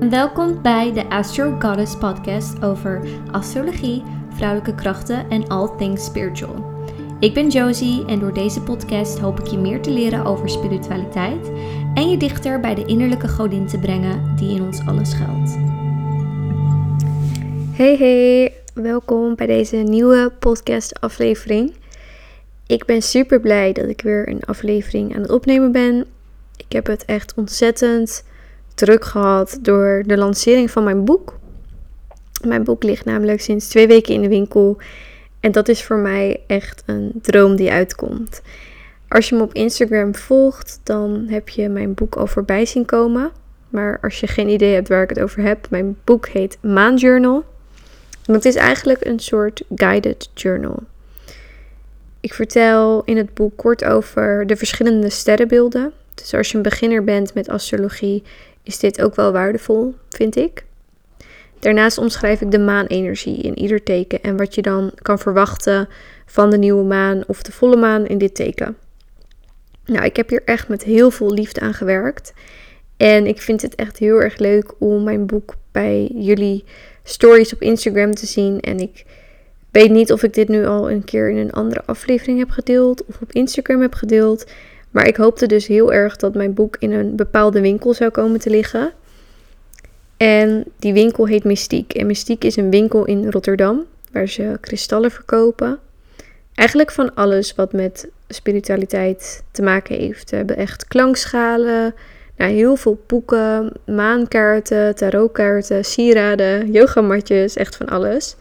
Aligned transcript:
Welkom 0.00 0.62
bij 0.62 0.92
de 0.92 1.08
Astro 1.08 1.56
Goddess 1.58 1.96
podcast 1.96 2.62
over 2.62 3.08
astrologie, 3.30 4.02
vrouwelijke 4.34 4.74
krachten 4.74 5.30
en 5.30 5.48
all 5.48 5.68
things 5.78 6.04
spiritual. 6.04 6.64
Ik 7.20 7.34
ben 7.34 7.48
Josie 7.48 8.04
en 8.06 8.18
door 8.18 8.34
deze 8.34 8.62
podcast 8.62 9.18
hoop 9.18 9.40
ik 9.40 9.46
je 9.46 9.58
meer 9.58 9.82
te 9.82 9.90
leren 9.90 10.24
over 10.24 10.48
spiritualiteit 10.48 11.50
en 11.94 12.10
je 12.10 12.16
dichter 12.16 12.60
bij 12.60 12.74
de 12.74 12.84
innerlijke 12.84 13.28
godin 13.28 13.66
te 13.66 13.78
brengen 13.78 14.36
die 14.36 14.54
in 14.54 14.62
ons 14.62 14.86
alles 14.86 15.10
schuilt. 15.10 15.50
Hey 17.72 17.96
hey, 17.96 18.54
welkom 18.74 19.34
bij 19.34 19.46
deze 19.46 19.76
nieuwe 19.76 20.32
podcast 20.38 21.00
aflevering. 21.00 21.74
Ik 22.66 22.84
ben 22.84 23.02
super 23.02 23.40
blij 23.40 23.72
dat 23.72 23.88
ik 23.88 24.00
weer 24.00 24.28
een 24.28 24.44
aflevering 24.44 25.14
aan 25.14 25.22
het 25.22 25.30
opnemen 25.30 25.72
ben. 25.72 26.06
Ik 26.56 26.72
heb 26.72 26.86
het 26.86 27.04
echt 27.04 27.34
ontzettend 27.34 28.24
druk 28.74 29.04
gehad 29.04 29.58
door 29.60 30.02
de 30.06 30.16
lancering 30.16 30.70
van 30.70 30.84
mijn 30.84 31.04
boek. 31.04 31.38
Mijn 32.46 32.64
boek 32.64 32.82
ligt 32.82 33.04
namelijk 33.04 33.40
sinds 33.40 33.68
twee 33.68 33.86
weken 33.86 34.14
in 34.14 34.22
de 34.22 34.28
winkel. 34.28 34.76
En 35.40 35.52
dat 35.52 35.68
is 35.68 35.84
voor 35.84 35.96
mij 35.96 36.40
echt 36.46 36.82
een 36.86 37.12
droom 37.22 37.56
die 37.56 37.70
uitkomt. 37.70 38.42
Als 39.08 39.28
je 39.28 39.36
me 39.36 39.42
op 39.42 39.54
Instagram 39.54 40.14
volgt, 40.14 40.80
dan 40.82 41.24
heb 41.28 41.48
je 41.48 41.68
mijn 41.68 41.94
boek 41.94 42.16
al 42.16 42.26
voorbij 42.26 42.66
zien 42.66 42.84
komen. 42.84 43.30
Maar 43.68 43.98
als 44.02 44.20
je 44.20 44.26
geen 44.26 44.48
idee 44.48 44.74
hebt 44.74 44.88
waar 44.88 45.02
ik 45.02 45.08
het 45.08 45.20
over 45.20 45.42
heb, 45.42 45.70
mijn 45.70 45.96
boek 46.04 46.28
heet 46.28 46.58
Maan 46.60 46.96
Journal. 46.96 47.44
En 48.26 48.34
het 48.34 48.44
is 48.44 48.54
eigenlijk 48.54 49.04
een 49.04 49.18
soort 49.18 49.62
guided 49.74 50.30
journal. 50.34 50.82
Ik 52.20 52.34
vertel 52.34 53.02
in 53.04 53.16
het 53.16 53.34
boek 53.34 53.56
kort 53.56 53.84
over 53.84 54.46
de 54.46 54.56
verschillende 54.56 55.10
sterrenbeelden. 55.10 55.92
Dus 56.14 56.34
als 56.34 56.50
je 56.50 56.56
een 56.56 56.62
beginner 56.62 57.04
bent 57.04 57.34
met 57.34 57.48
astrologie, 57.48 58.22
is 58.64 58.78
dit 58.78 59.02
ook 59.02 59.14
wel 59.14 59.32
waardevol, 59.32 59.94
vind 60.08 60.36
ik. 60.36 60.64
Daarnaast 61.58 61.98
omschrijf 61.98 62.40
ik 62.40 62.50
de 62.50 62.58
maanenergie 62.58 63.36
in 63.36 63.58
ieder 63.58 63.82
teken 63.82 64.22
en 64.22 64.36
wat 64.36 64.54
je 64.54 64.62
dan 64.62 64.92
kan 65.02 65.18
verwachten 65.18 65.88
van 66.26 66.50
de 66.50 66.58
nieuwe 66.58 66.84
maan 66.84 67.22
of 67.26 67.42
de 67.42 67.52
volle 67.52 67.76
maan 67.76 68.06
in 68.06 68.18
dit 68.18 68.34
teken. 68.34 68.76
Nou, 69.84 70.04
ik 70.04 70.16
heb 70.16 70.28
hier 70.28 70.42
echt 70.44 70.68
met 70.68 70.82
heel 70.82 71.10
veel 71.10 71.32
liefde 71.32 71.60
aan 71.60 71.74
gewerkt. 71.74 72.32
En 72.96 73.26
ik 73.26 73.40
vind 73.40 73.62
het 73.62 73.74
echt 73.74 73.98
heel 73.98 74.20
erg 74.20 74.38
leuk 74.38 74.72
om 74.78 75.02
mijn 75.02 75.26
boek 75.26 75.54
bij 75.72 76.10
jullie 76.14 76.64
stories 77.02 77.52
op 77.52 77.62
Instagram 77.62 78.14
te 78.14 78.26
zien. 78.26 78.60
En 78.60 78.78
ik 78.78 79.04
weet 79.70 79.90
niet 79.90 80.12
of 80.12 80.22
ik 80.22 80.34
dit 80.34 80.48
nu 80.48 80.66
al 80.66 80.90
een 80.90 81.04
keer 81.04 81.30
in 81.30 81.36
een 81.36 81.52
andere 81.52 81.82
aflevering 81.86 82.38
heb 82.38 82.50
gedeeld 82.50 83.04
of 83.04 83.20
op 83.20 83.32
Instagram 83.32 83.80
heb 83.80 83.94
gedeeld. 83.94 84.46
Maar 84.94 85.06
ik 85.06 85.16
hoopte 85.16 85.46
dus 85.46 85.66
heel 85.66 85.92
erg 85.92 86.16
dat 86.16 86.34
mijn 86.34 86.54
boek 86.54 86.76
in 86.78 86.92
een 86.92 87.16
bepaalde 87.16 87.60
winkel 87.60 87.94
zou 87.94 88.10
komen 88.10 88.40
te 88.40 88.50
liggen. 88.50 88.92
En 90.16 90.64
die 90.78 90.92
winkel 90.92 91.26
heet 91.26 91.44
Mystiek. 91.44 91.92
En 91.92 92.06
Mystiek 92.06 92.44
is 92.44 92.56
een 92.56 92.70
winkel 92.70 93.04
in 93.04 93.30
Rotterdam 93.30 93.84
waar 94.12 94.28
ze 94.28 94.58
kristallen 94.60 95.10
verkopen. 95.10 95.78
Eigenlijk 96.54 96.90
van 96.90 97.14
alles 97.14 97.54
wat 97.54 97.72
met 97.72 98.08
spiritualiteit 98.28 99.44
te 99.50 99.62
maken 99.62 99.96
heeft. 99.96 100.30
We 100.30 100.36
hebben 100.36 100.56
echt 100.56 100.86
klankschalen, 100.86 101.94
nou, 102.36 102.52
heel 102.52 102.76
veel 102.76 103.02
boeken, 103.06 103.72
maankaarten, 103.86 104.94
tarotkaarten, 104.94 105.84
sieraden, 105.84 106.70
yogamatjes, 106.70 107.56
echt 107.56 107.76
van 107.76 107.88
alles. 107.88 108.36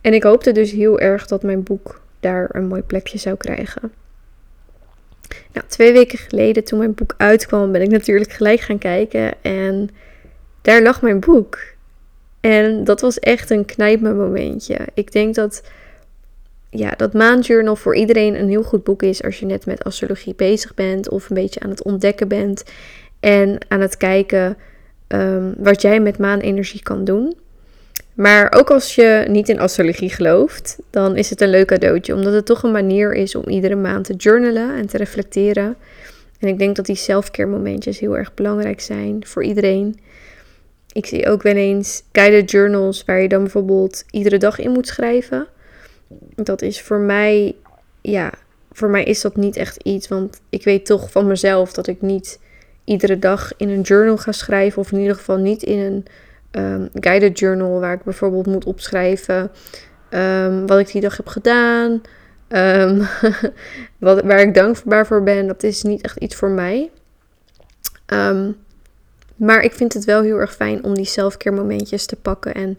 En 0.00 0.14
ik 0.14 0.22
hoopte 0.22 0.52
dus 0.52 0.70
heel 0.70 1.00
erg 1.00 1.26
dat 1.26 1.42
mijn 1.42 1.62
boek 1.62 2.00
daar 2.20 2.48
een 2.52 2.66
mooi 2.66 2.82
plekje 2.82 3.18
zou 3.18 3.36
krijgen. 3.36 4.01
Nou, 5.52 5.66
twee 5.66 5.92
weken 5.92 6.18
geleden, 6.18 6.64
toen 6.64 6.78
mijn 6.78 6.94
boek 6.94 7.14
uitkwam, 7.16 7.72
ben 7.72 7.82
ik 7.82 7.90
natuurlijk 7.90 8.32
gelijk 8.32 8.60
gaan 8.60 8.78
kijken. 8.78 9.34
En 9.42 9.90
daar 10.62 10.82
lag 10.82 11.02
mijn 11.02 11.20
boek. 11.20 11.58
En 12.40 12.84
dat 12.84 13.00
was 13.00 13.18
echt 13.18 13.50
een 13.50 13.64
knijpme 13.64 14.12
momentje. 14.12 14.78
Ik 14.94 15.12
denk 15.12 15.34
dat, 15.34 15.62
ja, 16.70 16.90
dat 16.96 17.12
Maanjournal 17.12 17.76
voor 17.76 17.96
iedereen 17.96 18.40
een 18.40 18.48
heel 18.48 18.62
goed 18.62 18.84
boek 18.84 19.02
is 19.02 19.22
als 19.22 19.38
je 19.40 19.46
net 19.46 19.66
met 19.66 19.84
astrologie 19.84 20.34
bezig 20.34 20.74
bent 20.74 21.08
of 21.08 21.30
een 21.30 21.36
beetje 21.36 21.60
aan 21.60 21.70
het 21.70 21.82
ontdekken 21.82 22.28
bent 22.28 22.64
en 23.20 23.58
aan 23.68 23.80
het 23.80 23.96
kijken 23.96 24.56
um, 25.08 25.54
wat 25.56 25.82
jij 25.82 26.00
met 26.00 26.18
maanenergie 26.18 26.82
kan 26.82 27.04
doen. 27.04 27.34
Maar 28.22 28.52
ook 28.56 28.70
als 28.70 28.94
je 28.94 29.24
niet 29.28 29.48
in 29.48 29.60
astrologie 29.60 30.10
gelooft, 30.10 30.78
dan 30.90 31.16
is 31.16 31.30
het 31.30 31.40
een 31.40 31.50
leuk 31.50 31.66
cadeautje, 31.66 32.14
omdat 32.14 32.32
het 32.32 32.46
toch 32.46 32.62
een 32.62 32.70
manier 32.70 33.14
is 33.14 33.34
om 33.34 33.48
iedere 33.48 33.74
maand 33.74 34.04
te 34.04 34.14
journalen 34.14 34.76
en 34.76 34.86
te 34.86 34.96
reflecteren. 34.96 35.76
En 36.38 36.48
ik 36.48 36.58
denk 36.58 36.76
dat 36.76 36.86
die 36.86 36.96
selfcare 36.96 37.48
momentjes 37.48 37.98
heel 37.98 38.16
erg 38.16 38.34
belangrijk 38.34 38.80
zijn 38.80 39.26
voor 39.26 39.44
iedereen. 39.44 40.00
Ik 40.92 41.06
zie 41.06 41.28
ook 41.28 41.42
wel 41.42 41.54
eens 41.54 42.02
guided 42.12 42.50
journals 42.50 43.04
waar 43.04 43.20
je 43.20 43.28
dan 43.28 43.42
bijvoorbeeld 43.42 44.04
iedere 44.10 44.38
dag 44.38 44.58
in 44.58 44.70
moet 44.70 44.86
schrijven. 44.86 45.46
Dat 46.34 46.62
is 46.62 46.80
voor 46.80 46.98
mij, 46.98 47.54
ja, 48.00 48.32
voor 48.72 48.88
mij 48.88 49.04
is 49.04 49.20
dat 49.20 49.36
niet 49.36 49.56
echt 49.56 49.76
iets, 49.76 50.08
want 50.08 50.40
ik 50.50 50.64
weet 50.64 50.86
toch 50.86 51.10
van 51.10 51.26
mezelf 51.26 51.72
dat 51.72 51.86
ik 51.86 52.02
niet 52.02 52.38
iedere 52.84 53.18
dag 53.18 53.52
in 53.56 53.68
een 53.68 53.80
journal 53.80 54.16
ga 54.16 54.32
schrijven, 54.32 54.80
of 54.80 54.92
in 54.92 54.98
ieder 54.98 55.16
geval 55.16 55.36
niet 55.36 55.62
in 55.62 55.78
een 55.78 56.06
um, 56.52 56.88
guided 56.94 57.38
journal 57.38 57.80
waar 57.80 57.94
ik 57.94 58.02
bijvoorbeeld 58.02 58.46
moet 58.46 58.64
opschrijven 58.64 59.50
um, 60.10 60.66
wat 60.66 60.78
ik 60.78 60.92
die 60.92 61.00
dag 61.00 61.16
heb 61.16 61.26
gedaan, 61.26 62.02
um, 62.48 63.06
wat, 63.98 64.22
waar 64.22 64.40
ik 64.40 64.54
dankbaar 64.54 65.06
voor 65.06 65.22
ben. 65.22 65.46
Dat 65.46 65.62
is 65.62 65.82
niet 65.82 66.02
echt 66.02 66.16
iets 66.16 66.34
voor 66.34 66.50
mij. 66.50 66.90
maar 69.36 69.62
ik 69.62 69.72
vind 69.72 69.92
het 69.92 70.04
wel 70.04 70.22
heel 70.22 70.36
erg 70.36 70.54
fijn 70.54 70.84
om 70.84 70.94
die 70.94 71.04
selfcare 71.04 71.56
momentjes 71.56 72.06
te 72.06 72.16
pakken 72.16 72.54
en 72.54 72.78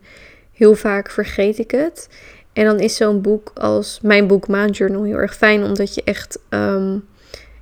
heel 0.53 0.75
vaak 0.75 1.09
vergeet 1.09 1.57
ik 1.57 1.72
het. 1.72 2.09
En 2.53 2.66
dan 2.66 2.79
is 2.79 2.95
zo'n 2.95 3.22
boek 3.22 3.51
als 3.56 4.00
mijn 4.01 4.28
boek 4.28 4.47
Maan 4.47 4.69
Journal 4.69 5.03
heel 5.03 5.17
erg 5.17 5.35
fijn, 5.35 5.63
omdat 5.63 5.95
je 5.95 6.03
echt 6.03 6.39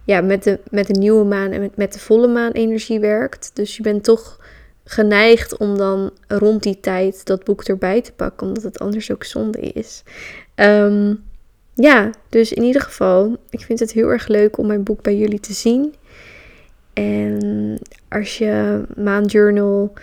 ja, 0.04 0.22
met, 0.22 0.44
de, 0.44 0.60
met 0.72 0.88
de 0.88 0.94
nieuwe 0.94 1.26
maan 1.26 1.52
en 1.52 1.60
met, 1.60 1.78
met 1.78 1.94
de 1.94 2.00
volle 2.00 2.28
maan 2.28 2.52
energie 2.52 3.00
werkt. 3.00 3.52
Dus 3.54 3.78
je 3.78 3.84
bent 3.84 4.04
toch 4.04 4.40
geneigd 4.84 5.58
om 5.58 5.78
dan 5.78 6.12
rond 6.28 6.64
die 6.64 6.80
tijd 6.80 7.25
dat 7.25 7.44
boek 7.44 7.64
erbij 7.64 8.02
te 8.02 8.12
pakken, 8.12 8.47
omdat 8.47 8.64
het 8.64 8.80
anders 8.80 9.12
ook 9.12 9.24
zonde 9.24 9.59
is. 9.59 10.03
Ehm, 10.56 11.14
ja, 11.74 12.09
dus 12.30 12.53
in 12.53 12.64
ieder 12.64 12.81
geval, 12.81 13.38
ik 13.50 13.62
vind 13.62 13.80
het 13.80 13.91
heel 13.91 14.08
erg 14.08 14.28
leuk 14.28 14.58
om 14.58 14.68
mijn 14.68 14.84
boek 14.84 15.02
bij 15.02 15.18
jullie 15.18 15.40
te 15.40 15.53
zien. 15.53 15.94
En 16.94 17.80
als 18.09 18.38
je 18.38 18.84
maandjournal 18.96 19.94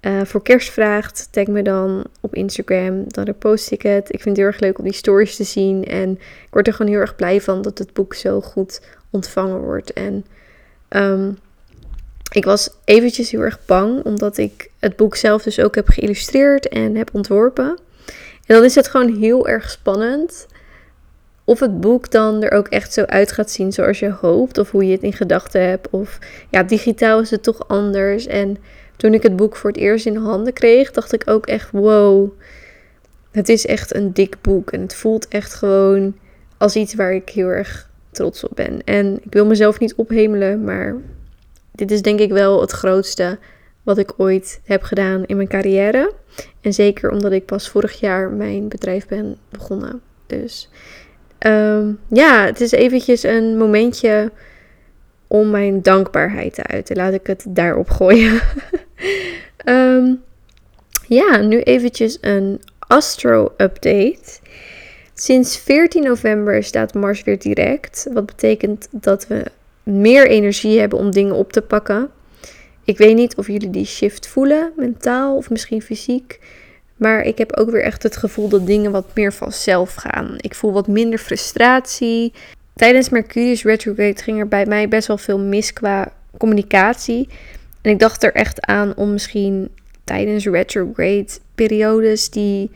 uh, 0.00 0.24
voor 0.24 0.42
kerst 0.42 0.70
vraagt, 0.70 1.28
tag 1.30 1.46
me 1.46 1.62
dan 1.62 2.04
op 2.20 2.34
Instagram. 2.34 3.04
Dan 3.06 3.34
post 3.38 3.70
ik 3.70 3.82
het. 3.82 4.12
Ik 4.12 4.22
vind 4.22 4.36
het 4.36 4.36
heel 4.36 4.46
erg 4.46 4.60
leuk 4.60 4.78
om 4.78 4.84
die 4.84 4.92
stories 4.92 5.36
te 5.36 5.44
zien. 5.44 5.84
En 5.84 6.10
ik 6.20 6.48
word 6.50 6.66
er 6.66 6.72
gewoon 6.72 6.92
heel 6.92 7.00
erg 7.00 7.16
blij 7.16 7.40
van 7.40 7.62
dat 7.62 7.78
het 7.78 7.92
boek 7.92 8.14
zo 8.14 8.40
goed 8.40 8.80
ontvangen 9.10 9.60
wordt. 9.60 9.92
En 9.92 10.24
um, 10.88 11.38
ik 12.30 12.44
was 12.44 12.70
eventjes 12.84 13.30
heel 13.30 13.40
erg 13.40 13.58
bang, 13.66 14.04
omdat 14.04 14.38
ik 14.38 14.70
het 14.78 14.96
boek 14.96 15.16
zelf 15.16 15.42
dus 15.42 15.60
ook 15.60 15.74
heb 15.74 15.88
geïllustreerd 15.88 16.68
en 16.68 16.94
heb 16.94 17.10
ontworpen. 17.12 17.78
En 18.46 18.56
dan 18.56 18.64
is 18.64 18.74
het 18.74 18.88
gewoon 18.88 19.16
heel 19.16 19.48
erg 19.48 19.70
spannend 19.70 20.46
of 21.50 21.60
het 21.60 21.80
boek 21.80 22.10
dan 22.10 22.42
er 22.42 22.52
ook 22.52 22.68
echt 22.68 22.92
zo 22.92 23.02
uit 23.02 23.32
gaat 23.32 23.50
zien 23.50 23.72
zoals 23.72 23.98
je 23.98 24.10
hoopt, 24.10 24.58
of 24.58 24.70
hoe 24.70 24.86
je 24.86 24.92
het 24.92 25.02
in 25.02 25.12
gedachten 25.12 25.68
hebt. 25.68 25.90
Of 25.90 26.18
ja, 26.50 26.62
digitaal 26.62 27.20
is 27.20 27.30
het 27.30 27.42
toch 27.42 27.68
anders. 27.68 28.26
En 28.26 28.56
toen 28.96 29.14
ik 29.14 29.22
het 29.22 29.36
boek 29.36 29.56
voor 29.56 29.70
het 29.70 29.78
eerst 29.78 30.06
in 30.06 30.16
handen 30.16 30.52
kreeg, 30.52 30.90
dacht 30.90 31.12
ik 31.12 31.22
ook 31.30 31.46
echt: 31.46 31.70
wow, 31.70 32.30
het 33.30 33.48
is 33.48 33.66
echt 33.66 33.94
een 33.94 34.12
dik 34.12 34.36
boek. 34.40 34.70
En 34.70 34.80
het 34.80 34.94
voelt 34.94 35.28
echt 35.28 35.54
gewoon 35.54 36.16
als 36.58 36.76
iets 36.76 36.94
waar 36.94 37.14
ik 37.14 37.28
heel 37.28 37.48
erg 37.48 37.88
trots 38.10 38.44
op 38.44 38.52
ben. 38.54 38.84
En 38.84 39.20
ik 39.22 39.32
wil 39.32 39.46
mezelf 39.46 39.78
niet 39.78 39.94
ophemelen, 39.94 40.64
maar 40.64 40.96
dit 41.72 41.90
is 41.90 42.02
denk 42.02 42.20
ik 42.20 42.32
wel 42.32 42.60
het 42.60 42.70
grootste 42.70 43.38
wat 43.82 43.98
ik 43.98 44.12
ooit 44.16 44.60
heb 44.64 44.82
gedaan 44.82 45.24
in 45.26 45.36
mijn 45.36 45.48
carrière. 45.48 46.12
En 46.60 46.72
zeker 46.72 47.10
omdat 47.10 47.32
ik 47.32 47.44
pas 47.46 47.68
vorig 47.68 48.00
jaar 48.00 48.30
mijn 48.30 48.68
bedrijf 48.68 49.06
ben 49.06 49.36
begonnen. 49.48 50.00
Dus 50.26 50.68
um, 51.46 51.98
ja, 52.08 52.44
het 52.44 52.60
is 52.60 52.70
eventjes 52.70 53.22
een 53.22 53.56
momentje 53.56 54.32
om 55.26 55.50
mijn 55.50 55.82
dankbaarheid 55.82 56.54
te 56.54 56.66
uiten. 56.66 56.96
Laat 56.96 57.12
ik 57.12 57.26
het 57.26 57.44
daarop 57.48 57.90
gooien. 57.90 58.40
um, 59.64 60.22
ja, 61.20 61.36
nu 61.36 61.60
eventjes 61.60 62.18
een 62.20 62.60
astro-update. 62.78 64.38
Sinds 65.14 65.58
14 65.58 66.02
november 66.02 66.62
staat 66.62 66.94
Mars 66.94 67.22
weer 67.22 67.38
direct. 67.38 68.08
Wat 68.12 68.26
betekent 68.26 68.88
dat 68.90 69.26
we 69.26 69.44
meer 69.82 70.26
energie 70.28 70.78
hebben 70.78 70.98
om 70.98 71.10
dingen 71.10 71.34
op 71.34 71.52
te 71.52 71.62
pakken. 71.62 72.10
Ik 72.84 72.98
weet 72.98 73.16
niet 73.16 73.36
of 73.36 73.46
jullie 73.46 73.70
die 73.70 73.86
shift 73.86 74.26
voelen, 74.26 74.72
mentaal 74.76 75.36
of 75.36 75.50
misschien 75.50 75.82
fysiek. 75.82 76.40
Maar 76.96 77.22
ik 77.22 77.38
heb 77.38 77.56
ook 77.56 77.70
weer 77.70 77.82
echt 77.82 78.02
het 78.02 78.16
gevoel 78.16 78.48
dat 78.48 78.66
dingen 78.66 78.90
wat 78.90 79.14
meer 79.14 79.32
vanzelf 79.32 79.94
gaan. 79.94 80.34
Ik 80.36 80.54
voel 80.54 80.72
wat 80.72 80.86
minder 80.86 81.18
frustratie. 81.18 82.32
Tijdens 82.74 83.08
Mercurius 83.08 83.62
retrograde 83.62 84.22
ging 84.22 84.38
er 84.38 84.48
bij 84.48 84.66
mij 84.66 84.88
best 84.88 85.06
wel 85.06 85.18
veel 85.18 85.38
mis 85.38 85.72
qua 85.72 86.12
communicatie. 86.38 87.28
En 87.82 87.90
ik 87.90 87.98
dacht 87.98 88.22
er 88.22 88.32
echt 88.32 88.66
aan 88.66 88.96
om 88.96 89.12
misschien 89.12 89.68
tijdens 90.04 90.46
retrograde 90.46 91.28
periodes 91.54 92.30
die 92.30 92.70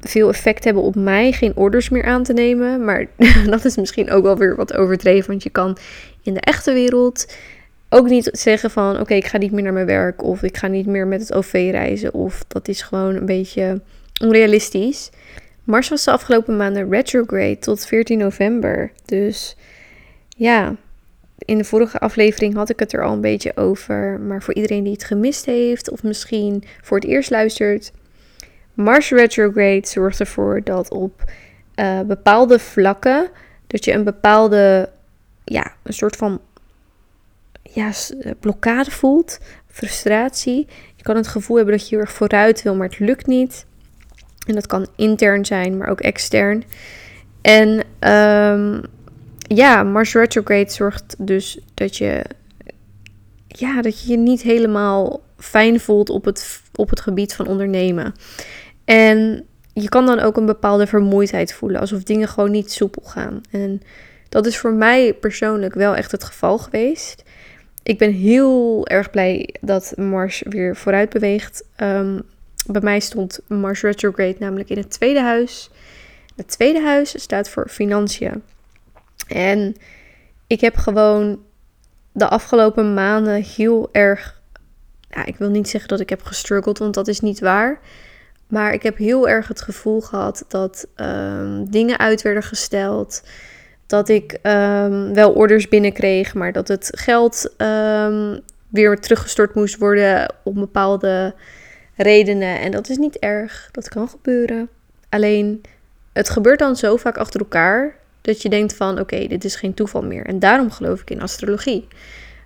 veel 0.00 0.28
effect 0.28 0.64
hebben 0.64 0.82
op 0.82 0.94
mij, 0.94 1.32
geen 1.32 1.56
orders 1.56 1.88
meer 1.88 2.04
aan 2.04 2.22
te 2.22 2.32
nemen. 2.32 2.84
Maar 2.84 3.06
dat 3.50 3.64
is 3.64 3.76
misschien 3.76 4.10
ook 4.10 4.22
wel 4.22 4.36
weer 4.36 4.56
wat 4.56 4.74
overdreven, 4.74 5.30
want 5.30 5.42
je 5.42 5.50
kan 5.50 5.76
in 6.28 6.34
de 6.34 6.40
echte 6.40 6.72
wereld 6.72 7.32
ook 7.88 8.08
niet 8.08 8.28
zeggen 8.32 8.70
van 8.70 9.00
oké, 9.00 9.14
ik 9.14 9.26
ga 9.26 9.38
niet 9.38 9.52
meer 9.52 9.62
naar 9.62 9.72
mijn 9.72 9.86
werk 9.86 10.22
of 10.22 10.42
ik 10.42 10.56
ga 10.56 10.66
niet 10.66 10.86
meer 10.86 11.06
met 11.06 11.20
het 11.20 11.34
OV 11.34 11.52
reizen 11.52 12.14
of 12.14 12.44
dat 12.48 12.68
is 12.68 12.82
gewoon 12.82 13.14
een 13.14 13.26
beetje 13.26 13.80
onrealistisch. 14.22 15.10
Mars 15.64 15.88
was 15.88 16.04
de 16.04 16.10
afgelopen 16.10 16.56
maanden 16.56 16.90
retrograde 16.90 17.58
tot 17.58 17.86
14 17.86 18.18
november. 18.18 18.92
Dus 19.04 19.56
ja, 20.28 20.74
in 21.38 21.58
de 21.58 21.64
vorige 21.64 21.98
aflevering 21.98 22.54
had 22.54 22.70
ik 22.70 22.78
het 22.78 22.92
er 22.92 23.04
al 23.04 23.12
een 23.12 23.20
beetje 23.20 23.56
over. 23.56 24.20
Maar 24.20 24.42
voor 24.42 24.54
iedereen 24.54 24.82
die 24.82 24.92
het 24.92 25.04
gemist 25.04 25.46
heeft 25.46 25.90
of 25.90 26.02
misschien 26.02 26.64
voor 26.82 26.96
het 26.96 27.06
eerst 27.06 27.30
luistert. 27.30 27.92
Mars 28.74 29.10
retrograde 29.10 29.86
zorgt 29.86 30.20
ervoor 30.20 30.60
dat 30.64 30.90
op 30.90 31.24
uh, 31.76 32.00
bepaalde 32.00 32.58
vlakken 32.58 33.30
dat 33.68 33.84
je 33.84 33.92
een 33.92 34.04
bepaalde, 34.04 34.88
ja, 35.48 35.72
een 35.82 35.92
soort 35.92 36.16
van 36.16 36.40
ja, 37.62 37.92
eh, 38.20 38.32
blokkade 38.40 38.90
voelt, 38.90 39.38
frustratie. 39.66 40.66
Je 40.96 41.02
kan 41.02 41.16
het 41.16 41.28
gevoel 41.28 41.56
hebben 41.56 41.74
dat 41.74 41.88
je 41.88 41.94
heel 41.94 42.04
erg 42.04 42.12
vooruit 42.12 42.62
wil, 42.62 42.74
maar 42.74 42.88
het 42.88 42.98
lukt 42.98 43.26
niet. 43.26 43.66
En 44.46 44.54
dat 44.54 44.66
kan 44.66 44.86
intern 44.96 45.44
zijn, 45.44 45.76
maar 45.76 45.88
ook 45.88 46.00
extern. 46.00 46.64
En 47.40 47.68
um, 48.10 48.82
ja, 49.38 49.82
Mars 49.82 50.14
retrograde 50.14 50.70
zorgt 50.70 51.14
dus 51.18 51.58
dat 51.74 51.96
je, 51.96 52.24
ja, 53.46 53.82
dat 53.82 54.02
je 54.02 54.10
je 54.10 54.18
niet 54.18 54.42
helemaal 54.42 55.20
fijn 55.38 55.80
voelt 55.80 56.10
op 56.10 56.24
het, 56.24 56.60
op 56.74 56.90
het 56.90 57.00
gebied 57.00 57.34
van 57.34 57.46
ondernemen. 57.46 58.14
En 58.84 59.46
je 59.72 59.88
kan 59.88 60.06
dan 60.06 60.20
ook 60.20 60.36
een 60.36 60.46
bepaalde 60.46 60.86
vermoeidheid 60.86 61.52
voelen, 61.52 61.80
alsof 61.80 62.02
dingen 62.02 62.28
gewoon 62.28 62.50
niet 62.50 62.72
soepel 62.72 63.02
gaan. 63.04 63.40
En 63.50 63.82
dat 64.28 64.46
is 64.46 64.58
voor 64.58 64.72
mij 64.72 65.14
persoonlijk 65.14 65.74
wel 65.74 65.96
echt 65.96 66.12
het 66.12 66.24
geval 66.24 66.58
geweest. 66.58 67.22
Ik 67.82 67.98
ben 67.98 68.12
heel 68.12 68.86
erg 68.86 69.10
blij 69.10 69.54
dat 69.60 69.92
Mars 69.96 70.42
weer 70.48 70.76
vooruit 70.76 71.10
beweegt. 71.10 71.64
Um, 71.76 72.22
bij 72.66 72.80
mij 72.80 73.00
stond 73.00 73.40
Mars 73.46 73.82
retrograde 73.82 74.36
namelijk 74.38 74.70
in 74.70 74.76
het 74.76 74.90
tweede 74.90 75.20
huis. 75.20 75.70
Het 76.36 76.48
tweede 76.48 76.80
huis 76.80 77.22
staat 77.22 77.48
voor 77.48 77.68
financiën. 77.68 78.42
En 79.28 79.76
ik 80.46 80.60
heb 80.60 80.76
gewoon 80.76 81.42
de 82.12 82.28
afgelopen 82.28 82.94
maanden 82.94 83.42
heel 83.42 83.88
erg. 83.92 84.40
Ik 85.24 85.36
wil 85.36 85.50
niet 85.50 85.68
zeggen 85.68 85.88
dat 85.88 86.00
ik 86.00 86.08
heb 86.08 86.22
gestruggeld, 86.22 86.78
want 86.78 86.94
dat 86.94 87.08
is 87.08 87.20
niet 87.20 87.40
waar. 87.40 87.80
Maar 88.46 88.72
ik 88.72 88.82
heb 88.82 88.96
heel 88.96 89.28
erg 89.28 89.48
het 89.48 89.60
gevoel 89.60 90.00
gehad 90.00 90.44
dat 90.48 90.86
um, 90.96 91.70
dingen 91.70 91.98
uit 91.98 92.22
werden 92.22 92.42
gesteld. 92.42 93.22
Dat 93.88 94.08
ik 94.08 94.38
um, 94.42 95.14
wel 95.14 95.32
orders 95.32 95.68
binnenkreeg, 95.68 96.34
maar 96.34 96.52
dat 96.52 96.68
het 96.68 96.90
geld 96.94 97.54
um, 97.56 98.40
weer 98.68 99.00
teruggestort 99.00 99.54
moest 99.54 99.78
worden 99.78 100.34
op 100.42 100.54
bepaalde 100.54 101.34
redenen. 101.96 102.60
En 102.60 102.70
dat 102.70 102.88
is 102.88 102.96
niet 102.96 103.18
erg, 103.18 103.68
dat 103.72 103.88
kan 103.88 104.08
gebeuren. 104.08 104.68
Alleen, 105.08 105.60
het 106.12 106.30
gebeurt 106.30 106.58
dan 106.58 106.76
zo 106.76 106.96
vaak 106.96 107.16
achter 107.16 107.40
elkaar 107.40 107.94
dat 108.20 108.42
je 108.42 108.48
denkt 108.48 108.74
van 108.76 109.00
oké, 109.00 109.26
dit 109.26 109.44
is 109.44 109.56
geen 109.56 109.74
toeval 109.74 110.02
meer. 110.02 110.26
En 110.26 110.38
daarom 110.38 110.70
geloof 110.70 111.00
ik 111.00 111.10
in 111.10 111.22
astrologie. 111.22 111.86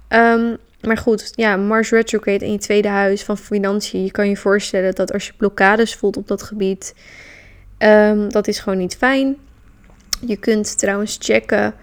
Um, 0.09 0.57
maar 0.81 0.99
goed, 0.99 1.33
ja, 1.35 1.57
Mars 1.57 1.91
retrograde 1.91 2.45
in 2.45 2.53
je 2.53 2.59
tweede 2.59 2.89
huis 2.89 3.23
van 3.23 3.39
financiën. 3.39 4.05
Je 4.05 4.11
kan 4.11 4.29
je 4.29 4.37
voorstellen 4.37 4.95
dat 4.95 5.13
als 5.13 5.27
je 5.27 5.33
blokkades 5.37 5.95
voelt 5.95 6.17
op 6.17 6.29
dat 6.29 6.43
gebied, 6.43 6.95
dat 8.29 8.49
is 8.49 8.59
gewoon 8.59 8.79
niet 8.79 8.97
fijn. 8.97 9.37
Je 10.27 10.37
kunt 10.37 10.79
trouwens 10.79 11.17
checken 11.21 11.75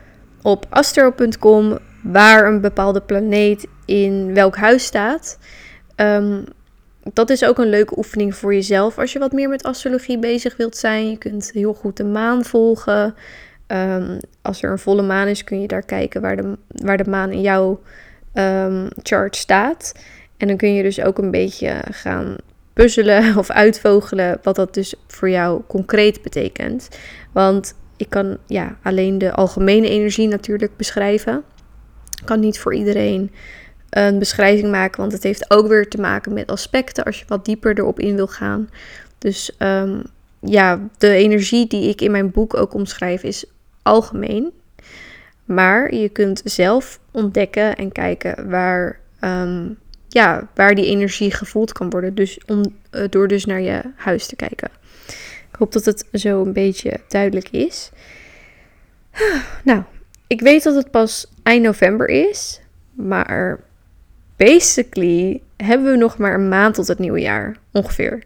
op 0.42 0.66
astro.com 0.70 1.78
waar 2.04 2.48
een 2.48 2.62
bepaalde 2.62 3.02
planeet 3.02 3.68
in 3.86 4.34
welk 4.34 4.56
huis 4.56 4.86
staat. 4.86 5.38
Um, 5.96 6.44
dat 7.14 7.30
is 7.30 7.44
ook 7.44 7.58
een 7.58 7.70
leuke 7.70 7.98
oefening 7.98 8.36
voor 8.36 8.54
jezelf 8.54 8.98
als 8.98 9.14
je 9.14 9.20
wat 9.20 9.32
meer 9.32 9.50
met 9.50 9.64
astrologie 9.64 10.20
bezig 10.20 10.58
wilt 10.58 10.78
zijn. 10.78 11.10
Je 11.10 11.18
kunt 11.18 11.52
heel 11.54 11.74
goed 11.74 11.98
de 11.98 12.04
maan 12.04 12.46
volgen. 12.46 13.16
Um, 13.68 14.20
als 14.42 14.64
er 14.64 14.72
een 14.72 14.80
volle 14.80 15.02
maan 15.02 15.28
is, 15.28 15.44
kun 15.44 15.62
je 15.62 15.68
daar 15.68 15.84
kijken 15.84 16.22
waar 16.22 16.36
de, 16.36 16.58
waar 16.68 16.98
de 16.98 17.10
maan 17.10 17.32
in 17.32 17.42
jouw 17.42 17.82
um, 18.34 18.88
chart 19.04 19.36
staat. 19.36 19.94
En 20.38 20.48
dan 20.48 20.58
kun 20.58 20.74
je 20.74 20.84
dus 20.84 21.02
ook 21.02 21.18
een 21.18 21.32
beetje 21.32 21.82
gaan 21.92 22.36
puzzelen 22.74 23.38
of 23.38 23.50
uitvogelen 23.50 24.40
wat 24.44 24.56
dat 24.56 24.74
dus 24.74 24.94
voor 25.08 25.30
jou 25.30 25.62
concreet 25.68 26.22
betekent. 26.22 26.90
Want 27.32 27.74
ik 28.00 28.10
kan 28.10 28.38
ja, 28.46 28.78
alleen 28.84 29.18
de 29.18 29.34
algemene 29.34 29.90
energie 29.90 30.28
natuurlijk 30.28 30.78
beschrijven. 30.78 31.44
Ik 32.20 32.26
kan 32.26 32.40
niet 32.40 32.60
voor 32.60 32.76
iedereen 32.76 33.32
een 33.90 34.20
beschrijving 34.20 34.72
maken, 34.72 35.00
want 35.00 35.12
het 35.12 35.24
heeft 35.24 35.52
ook 35.52 35.68
weer 35.68 35.90
te 35.90 36.02
maken 36.02 36.34
met 36.34 36.52
aspecten 36.52 37.04
als 37.04 37.20
je 37.20 37.26
wat 37.28 37.46
dieper 37.46 37.78
erop 37.78 38.00
in 38.00 38.16
wil 38.16 38.28
gaan. 38.28 38.70
Dus 39.18 39.52
um, 39.58 40.04
ja, 40.40 40.80
de 40.98 41.10
energie 41.10 41.68
die 41.68 41.90
ik 41.90 42.02
in 42.02 42.12
mijn 42.12 42.32
boek 42.32 42.54
ook 42.54 42.74
omschrijf 42.74 43.24
is 43.24 43.46
algemeen. 43.82 44.52
Maar 45.46 45.96
je 45.96 46.10
kunt 46.10 46.42
zelf 46.44 47.00
ontdekken 47.12 47.76
en 47.76 47.92
kijken 47.92 48.50
waar, 48.50 49.00
um, 49.22 49.78
ja, 50.08 50.48
waar 50.56 50.76
die 50.76 50.86
energie 50.86 51.32
gevoeld 51.32 51.72
kan 51.72 51.90
worden. 51.90 52.16
Dus 52.16 52.40
om, 52.46 52.62
uh, 52.92 53.04
door 53.10 53.28
dus 53.28 53.46
naar 53.46 53.62
je 53.62 53.82
huis 53.96 54.28
te 54.28 54.36
kijken. 54.36 54.70
Hoop 55.60 55.72
dat 55.72 55.86
het 55.86 56.06
zo 56.14 56.42
een 56.42 56.54
beetje 56.54 57.00
duidelijk 57.08 57.50
is. 57.50 57.92
Nou, 59.64 59.84
ik 60.28 60.42
weet 60.42 60.64
dat 60.64 60.76
het 60.76 60.92
pas 60.92 61.28
eind 61.44 61.64
november 61.64 62.10
is. 62.10 62.62
Maar 62.92 63.60
basically 64.36 65.42
hebben 65.58 65.92
we 65.92 65.98
nog 65.98 66.18
maar 66.18 66.34
een 66.34 66.50
maand 66.50 66.76
tot 66.76 66.88
het 66.88 67.00
nieuwe 67.00 67.20
jaar. 67.20 67.58
Ongeveer. 67.72 68.24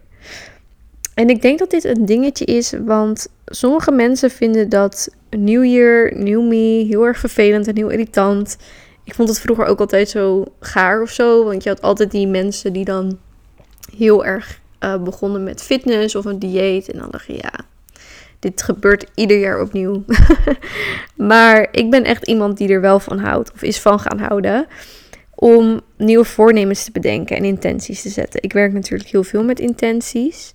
En 1.14 1.28
ik 1.28 1.42
denk 1.42 1.58
dat 1.58 1.70
dit 1.70 1.84
een 1.84 2.06
dingetje 2.06 2.44
is, 2.44 2.72
want 2.84 3.26
sommige 3.46 3.90
mensen 3.90 4.30
vinden 4.30 4.68
dat 4.68 5.08
New 5.30 5.64
Year, 5.64 6.16
New 6.16 6.48
Me 6.48 6.84
heel 6.88 7.04
erg 7.04 7.18
vervelend 7.18 7.68
en 7.68 7.76
heel 7.76 7.90
irritant. 7.90 8.56
Ik 9.04 9.14
vond 9.14 9.28
het 9.28 9.40
vroeger 9.40 9.64
ook 9.64 9.80
altijd 9.80 10.08
zo 10.08 10.44
gaar 10.60 11.02
of 11.02 11.10
zo, 11.10 11.44
want 11.44 11.62
je 11.62 11.68
had 11.68 11.82
altijd 11.82 12.10
die 12.10 12.26
mensen 12.26 12.72
die 12.72 12.84
dan 12.84 13.18
heel 13.96 14.24
erg 14.24 14.60
uh, 14.84 15.02
begonnen 15.02 15.44
met 15.44 15.62
fitness 15.62 16.14
of 16.14 16.24
een 16.24 16.38
dieet. 16.38 16.90
En 16.90 16.98
dan 16.98 17.10
dacht 17.10 17.26
je, 17.26 17.32
ja, 17.32 17.52
dit 18.38 18.62
gebeurt 18.62 19.06
ieder 19.14 19.38
jaar 19.38 19.60
opnieuw. 19.60 20.04
maar 21.16 21.68
ik 21.70 21.90
ben 21.90 22.04
echt 22.04 22.26
iemand 22.26 22.56
die 22.56 22.68
er 22.68 22.80
wel 22.80 23.00
van 23.00 23.18
houdt 23.18 23.52
of 23.52 23.62
is 23.62 23.80
van 23.80 24.00
gaan 24.00 24.18
houden 24.18 24.66
om 25.34 25.80
nieuwe 25.96 26.24
voornemens 26.24 26.84
te 26.84 26.90
bedenken 26.90 27.36
en 27.36 27.44
intenties 27.44 28.02
te 28.02 28.08
zetten. 28.08 28.42
Ik 28.42 28.52
werk 28.52 28.72
natuurlijk 28.72 29.10
heel 29.10 29.24
veel 29.24 29.44
met 29.44 29.60
intenties. 29.60 30.52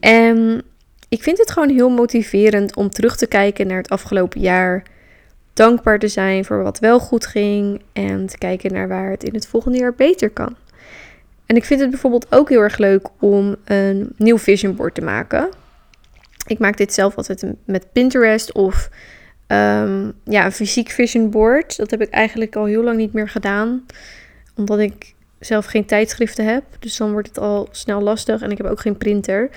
En 0.00 0.62
ik 1.08 1.22
vind 1.22 1.38
het 1.38 1.50
gewoon 1.50 1.68
heel 1.68 1.90
motiverend 1.90 2.76
om 2.76 2.90
terug 2.90 3.16
te 3.16 3.26
kijken 3.26 3.66
naar 3.66 3.76
het 3.76 3.88
afgelopen 3.88 4.40
jaar. 4.40 4.82
Dankbaar 5.52 5.98
te 5.98 6.08
zijn 6.08 6.44
voor 6.44 6.62
wat 6.62 6.78
wel 6.78 7.00
goed 7.00 7.26
ging. 7.26 7.82
En 7.92 8.26
te 8.26 8.38
kijken 8.38 8.72
naar 8.72 8.88
waar 8.88 9.10
het 9.10 9.24
in 9.24 9.34
het 9.34 9.46
volgende 9.46 9.78
jaar 9.78 9.94
beter 9.94 10.30
kan. 10.30 10.56
En 11.46 11.56
ik 11.56 11.64
vind 11.64 11.80
het 11.80 11.90
bijvoorbeeld 11.90 12.26
ook 12.30 12.48
heel 12.48 12.60
erg 12.60 12.78
leuk 12.78 13.08
om 13.20 13.56
een 13.64 14.12
nieuw 14.16 14.38
vision 14.38 14.76
board 14.76 14.94
te 14.94 15.02
maken. 15.02 15.48
Ik 16.46 16.58
maak 16.58 16.76
dit 16.76 16.92
zelf 16.92 17.16
altijd 17.16 17.44
met 17.64 17.92
Pinterest 17.92 18.52
of 18.52 18.88
um, 19.46 20.12
ja, 20.24 20.44
een 20.44 20.52
fysiek 20.52 20.90
vision 20.90 21.30
board. 21.30 21.76
Dat 21.76 21.90
heb 21.90 22.00
ik 22.00 22.10
eigenlijk 22.10 22.56
al 22.56 22.64
heel 22.64 22.82
lang 22.82 22.96
niet 22.96 23.12
meer 23.12 23.28
gedaan. 23.28 23.86
Omdat 24.54 24.78
ik 24.78 25.14
zelf 25.38 25.66
geen 25.66 25.84
tijdschriften 25.84 26.44
heb. 26.44 26.64
Dus 26.78 26.96
dan 26.96 27.12
wordt 27.12 27.28
het 27.28 27.38
al 27.38 27.68
snel 27.70 28.00
lastig. 28.00 28.42
En 28.42 28.50
ik 28.50 28.56
heb 28.56 28.66
ook 28.66 28.80
geen 28.80 28.96
printer. 28.96 29.50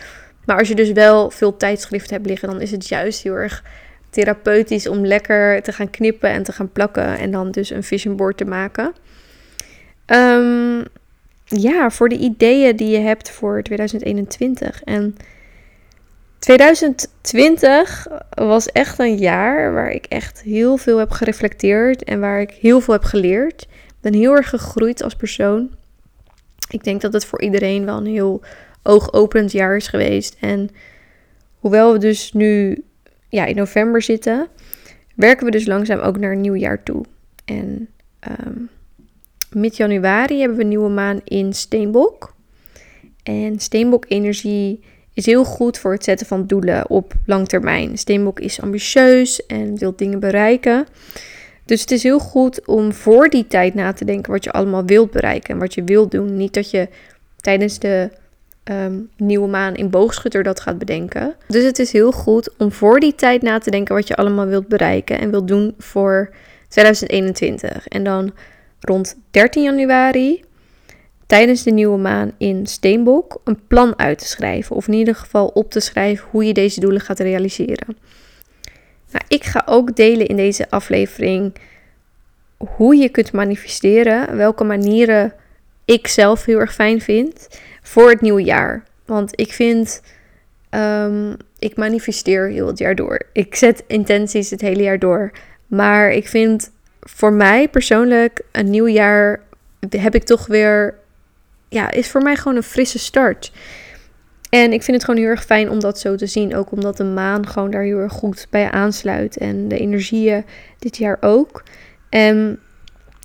Maar 0.45 0.57
als 0.57 0.67
je 0.67 0.75
dus 0.75 0.91
wel 0.91 1.29
veel 1.29 1.57
tijdschriften 1.57 2.15
hebt 2.15 2.27
liggen, 2.27 2.49
dan 2.49 2.61
is 2.61 2.71
het 2.71 2.87
juist 2.87 3.23
heel 3.23 3.33
erg 3.33 3.63
therapeutisch 4.09 4.87
om 4.87 5.05
lekker 5.05 5.61
te 5.61 5.71
gaan 5.71 5.89
knippen 5.89 6.29
en 6.29 6.43
te 6.43 6.51
gaan 6.51 6.71
plakken. 6.71 7.17
En 7.17 7.31
dan 7.31 7.51
dus 7.51 7.69
een 7.69 7.83
vision 7.83 8.15
board 8.15 8.37
te 8.37 8.45
maken. 8.45 8.93
Um, 10.05 10.83
ja, 11.49 11.89
voor 11.89 12.09
de 12.09 12.17
ideeën 12.17 12.75
die 12.75 12.89
je 12.89 12.97
hebt 12.97 13.29
voor 13.29 13.63
2021. 13.63 14.83
En 14.83 15.15
2020 16.39 18.07
was 18.29 18.71
echt 18.71 18.99
een 18.99 19.17
jaar 19.17 19.73
waar 19.73 19.91
ik 19.91 20.05
echt 20.05 20.41
heel 20.41 20.77
veel 20.77 20.97
heb 20.97 21.11
gereflecteerd 21.11 22.03
en 22.03 22.19
waar 22.19 22.41
ik 22.41 22.51
heel 22.51 22.81
veel 22.81 22.93
heb 22.93 23.03
geleerd. 23.03 23.61
Ik 23.61 23.95
ben 24.01 24.13
heel 24.13 24.35
erg 24.35 24.49
gegroeid 24.49 25.03
als 25.03 25.15
persoon. 25.15 25.69
Ik 26.69 26.83
denk 26.83 27.01
dat 27.01 27.13
het 27.13 27.25
voor 27.25 27.41
iedereen 27.41 27.85
wel 27.85 27.97
een 27.97 28.05
heel 28.05 28.41
oogopenend 28.83 29.51
jaar 29.51 29.75
is 29.75 29.87
geweest. 29.87 30.37
En 30.39 30.69
hoewel 31.59 31.93
we 31.93 31.99
dus 31.99 32.33
nu 32.33 32.83
ja, 33.29 33.45
in 33.45 33.55
november 33.55 34.01
zitten, 34.01 34.47
werken 35.15 35.45
we 35.45 35.51
dus 35.51 35.65
langzaam 35.65 35.99
ook 35.99 36.17
naar 36.17 36.31
een 36.31 36.41
nieuw 36.41 36.55
jaar 36.55 36.83
toe. 36.83 37.05
En 37.45 37.89
um, 38.45 38.69
mid-januari 39.53 40.39
hebben 40.39 40.57
we 40.57 40.63
een 40.63 40.69
nieuwe 40.69 40.89
maan 40.89 41.21
in 41.23 41.53
Steenbok. 41.53 42.33
En 43.23 43.59
Steenbok-energie 43.59 44.83
is 45.13 45.25
heel 45.25 45.43
goed 45.43 45.77
voor 45.77 45.91
het 45.91 46.03
zetten 46.03 46.27
van 46.27 46.47
doelen 46.47 46.89
op 46.89 47.13
lang 47.25 47.47
termijn. 47.47 47.97
Steenbok 47.97 48.39
is 48.39 48.61
ambitieus 48.61 49.45
en 49.45 49.77
wil 49.77 49.93
dingen 49.95 50.19
bereiken. 50.19 50.85
Dus 51.65 51.81
het 51.81 51.91
is 51.91 52.03
heel 52.03 52.19
goed 52.19 52.65
om 52.65 52.93
voor 52.93 53.29
die 53.29 53.47
tijd 53.47 53.73
na 53.73 53.93
te 53.93 54.05
denken 54.05 54.31
wat 54.31 54.43
je 54.43 54.51
allemaal 54.51 54.85
wilt 54.85 55.11
bereiken 55.11 55.53
en 55.53 55.59
wat 55.59 55.73
je 55.73 55.83
wilt 55.83 56.11
doen. 56.11 56.37
Niet 56.37 56.53
dat 56.53 56.71
je 56.71 56.87
tijdens 57.35 57.79
de 57.79 58.09
ehm, 58.63 58.99
nieuwe 59.17 59.47
maan 59.47 59.75
in 59.75 59.89
boogschutter 59.89 60.43
dat 60.43 60.59
gaat 60.59 60.77
bedenken. 60.77 61.35
Dus 61.47 61.63
het 61.63 61.79
is 61.79 61.91
heel 61.91 62.11
goed 62.11 62.57
om 62.57 62.71
voor 62.71 62.99
die 62.99 63.15
tijd 63.15 63.41
na 63.41 63.59
te 63.59 63.71
denken 63.71 63.95
wat 63.95 64.07
je 64.07 64.15
allemaal 64.15 64.45
wilt 64.45 64.67
bereiken 64.67 65.19
en 65.19 65.31
wilt 65.31 65.47
doen 65.47 65.73
voor 65.77 66.33
2021. 66.67 67.87
En 67.87 68.03
dan 68.03 68.31
rond 68.81 69.17
13 69.31 69.63
januari, 69.63 70.43
tijdens 71.25 71.63
de 71.63 71.71
nieuwe 71.71 71.97
maan 71.97 72.31
in 72.37 72.67
Steenbok, 72.67 73.41
een 73.43 73.67
plan 73.67 73.99
uit 73.99 74.17
te 74.17 74.27
schrijven. 74.27 74.75
Of 74.75 74.87
in 74.87 74.93
ieder 74.93 75.15
geval 75.15 75.47
op 75.47 75.71
te 75.71 75.79
schrijven 75.79 76.27
hoe 76.31 76.45
je 76.45 76.53
deze 76.53 76.79
doelen 76.79 77.01
gaat 77.01 77.19
realiseren. 77.19 77.97
Nou, 79.11 79.25
ik 79.27 79.43
ga 79.43 79.63
ook 79.65 79.95
delen 79.95 80.27
in 80.27 80.35
deze 80.35 80.69
aflevering 80.69 81.53
hoe 82.57 82.95
je 82.95 83.09
kunt 83.09 83.31
manifesteren, 83.31 84.35
welke 84.35 84.63
manieren 84.63 85.33
ik 85.85 86.07
zelf 86.07 86.45
heel 86.45 86.59
erg 86.59 86.73
fijn 86.73 87.01
vind 87.01 87.47
voor 87.81 88.09
het 88.09 88.21
nieuwe 88.21 88.43
jaar. 88.43 88.83
Want 89.05 89.31
ik 89.39 89.53
vind, 89.53 90.01
um, 90.69 91.35
ik 91.59 91.75
manifesteer 91.75 92.47
heel 92.47 92.67
het 92.67 92.77
jaar 92.77 92.95
door. 92.95 93.21
Ik 93.33 93.55
zet 93.55 93.83
intenties 93.87 94.49
het 94.49 94.61
hele 94.61 94.83
jaar 94.83 94.99
door. 94.99 95.31
Maar 95.67 96.11
ik 96.11 96.27
vind 96.27 96.71
voor 97.15 97.33
mij 97.33 97.67
persoonlijk 97.67 98.41
een 98.51 98.69
nieuw 98.69 98.87
jaar 98.87 99.41
heb 99.89 100.15
ik 100.15 100.23
toch 100.23 100.47
weer, 100.47 100.95
ja, 101.69 101.91
is 101.91 102.07
voor 102.07 102.21
mij 102.21 102.35
gewoon 102.35 102.57
een 102.57 102.63
frisse 102.63 102.99
start. 102.99 103.51
En 104.49 104.73
ik 104.73 104.83
vind 104.83 104.97
het 104.97 105.05
gewoon 105.05 105.19
heel 105.19 105.29
erg 105.29 105.45
fijn 105.45 105.69
om 105.69 105.79
dat 105.79 105.99
zo 105.99 106.15
te 106.15 106.27
zien. 106.27 106.55
Ook 106.55 106.71
omdat 106.71 106.97
de 106.97 107.03
maan 107.03 107.47
gewoon 107.47 107.71
daar 107.71 107.83
heel 107.83 107.97
erg 107.97 108.13
goed 108.13 108.47
bij 108.49 108.71
aansluit. 108.71 109.37
En 109.37 109.67
de 109.67 109.77
energieën 109.77 110.45
dit 110.79 110.97
jaar 110.97 111.17
ook. 111.21 111.63
En 112.09 112.59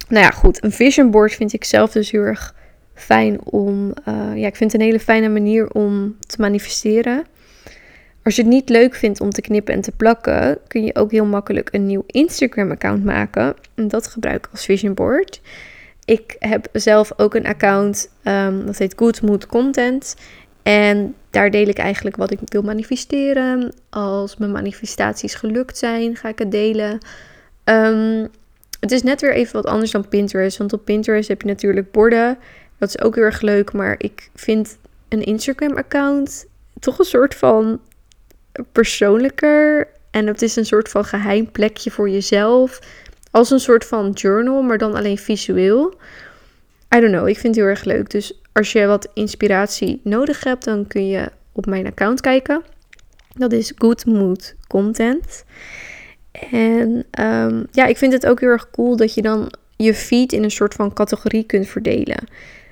nou 0.09 0.25
ja, 0.25 0.31
goed. 0.31 0.65
Een 0.65 0.73
vision 0.73 1.11
board 1.11 1.33
vind 1.33 1.53
ik 1.53 1.65
zelf 1.65 1.93
dus 1.93 2.11
heel 2.11 2.23
erg 2.23 2.55
fijn 2.95 3.41
om. 3.45 3.93
Uh, 4.09 4.37
ja, 4.37 4.47
ik 4.47 4.57
vind 4.57 4.73
het 4.73 4.81
een 4.81 4.87
hele 4.87 5.01
fijne 5.01 5.29
manier 5.29 5.71
om 5.71 6.17
te 6.27 6.41
manifesteren. 6.41 7.25
Als 8.25 8.37
je 8.37 8.43
het 8.43 8.51
niet 8.51 8.69
leuk 8.69 8.95
vindt 8.95 9.21
om 9.21 9.31
te 9.31 9.41
knippen 9.41 9.75
en 9.75 9.81
te 9.81 9.93
plakken, 9.93 10.59
kun 10.67 10.85
je 10.85 10.95
ook 10.95 11.11
heel 11.11 11.25
makkelijk 11.25 11.69
een 11.73 11.87
nieuw 11.87 12.05
Instagram-account 12.07 13.05
maken. 13.05 13.55
En 13.75 13.89
dat 13.89 14.07
gebruik 14.07 14.47
ik 14.47 14.53
als 14.53 14.65
vision 14.65 14.95
board. 14.95 15.41
Ik 16.05 16.37
heb 16.39 16.67
zelf 16.73 17.13
ook 17.17 17.35
een 17.35 17.47
account 17.47 18.11
um, 18.25 18.67
dat 18.67 18.79
heet 18.79 18.95
Good 18.97 19.23
Mood 19.23 19.47
Content. 19.47 20.17
En 20.63 21.15
daar 21.31 21.51
deel 21.51 21.69
ik 21.69 21.79
eigenlijk 21.79 22.17
wat 22.17 22.31
ik 22.31 22.39
wil 22.45 22.63
manifesteren. 22.63 23.75
Als 23.91 24.37
mijn 24.37 24.53
manifestaties 24.53 25.35
gelukt 25.35 25.79
zijn, 25.79 26.17
ga 26.17 26.29
ik 26.29 26.39
het 26.39 26.51
delen. 26.51 26.99
Um, 27.65 28.29
het 28.81 28.93
is 28.93 29.03
net 29.03 29.21
weer 29.21 29.35
even 29.35 29.53
wat 29.53 29.67
anders 29.67 29.91
dan 29.91 30.09
Pinterest. 30.09 30.59
Want 30.59 30.73
op 30.73 30.85
Pinterest 30.85 31.29
heb 31.29 31.43
je 31.43 31.49
natuurlijk 31.49 31.91
borden. 31.91 32.39
Dat 32.79 32.89
is 32.89 33.01
ook 33.01 33.15
heel 33.15 33.25
erg 33.25 33.41
leuk. 33.41 33.73
Maar 33.73 33.95
ik 33.99 34.31
vind 34.35 34.79
een 35.09 35.23
Instagram-account 35.23 36.47
toch 36.81 36.99
een 36.99 37.05
soort 37.05 37.35
van 37.35 37.81
persoonlijker. 38.73 39.89
En 40.11 40.27
het 40.27 40.43
is 40.43 40.57
een 40.57 40.67
soort 40.67 40.89
van 40.89 41.05
geheim 41.05 41.51
plekje 41.51 41.91
voor 41.91 42.09
jezelf. 42.09 42.79
Als 43.31 43.51
een 43.51 43.61
soort 43.61 43.85
van 43.85 44.11
journal, 44.11 44.63
maar 44.63 44.79
dan 44.79 44.95
alleen 44.95 45.19
visueel. 45.19 45.95
I 46.97 47.01
don't 47.01 47.13
know, 47.13 47.29
ik 47.29 47.39
vind 47.39 47.55
het 47.55 47.65
heel 47.65 47.75
erg 47.75 47.85
leuk. 47.85 48.11
Dus 48.11 48.41
als 48.53 48.73
je 48.73 48.87
wat 48.87 49.09
inspiratie 49.15 50.01
nodig 50.05 50.45
hebt, 50.45 50.65
dan 50.65 50.87
kun 50.87 51.09
je 51.09 51.31
op 51.53 51.67
mijn 51.67 51.87
account 51.87 52.21
kijken. 52.21 52.63
Dat 53.37 53.53
is 53.53 53.73
Good 53.77 54.07
Mood 54.07 54.55
Content. 54.69 55.45
En 56.51 57.05
ehm, 57.11 57.63
ja, 57.71 57.85
ik 57.87 57.97
vind 57.97 58.13
het 58.13 58.27
ook 58.27 58.41
heel 58.41 58.49
erg 58.49 58.71
cool 58.71 58.97
dat 58.97 59.15
je 59.15 59.23
dan 59.23 59.53
je 59.77 59.95
feed 59.95 60.33
in 60.33 60.43
een 60.43 60.51
soort 60.51 60.75
van 60.75 60.93
categorie 60.93 61.45
kunt 61.45 61.69
verdelen. 61.69 62.29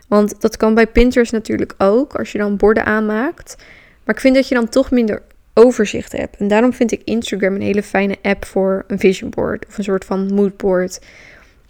Want 0.08 0.40
dat 0.40 0.56
kan 0.56 0.74
bij 0.74 0.86
Pinterest 0.86 1.32
natuurlijk 1.32 1.74
ook, 1.78 2.14
als 2.14 2.32
je 2.32 2.38
dan 2.38 2.56
borden 2.56 2.84
aanmaakt. 2.84 3.56
Maar 4.04 4.14
ik 4.14 4.20
vind 4.20 4.34
dat 4.34 4.48
je 4.48 4.54
dan 4.54 4.68
toch 4.68 4.90
minder 4.90 5.22
overzicht 5.54 6.12
hebt. 6.12 6.36
En 6.36 6.48
daarom 6.48 6.72
vind 6.72 6.92
ik 6.92 7.02
Instagram 7.04 7.54
een 7.54 7.60
hele 7.60 7.82
fijne 7.82 8.16
app 8.22 8.44
voor 8.44 8.84
een 8.86 8.98
vision 8.98 9.30
board 9.30 9.66
of 9.66 9.78
een 9.78 9.84
soort 9.84 10.04
van 10.04 10.34
moodboard. 10.34 11.00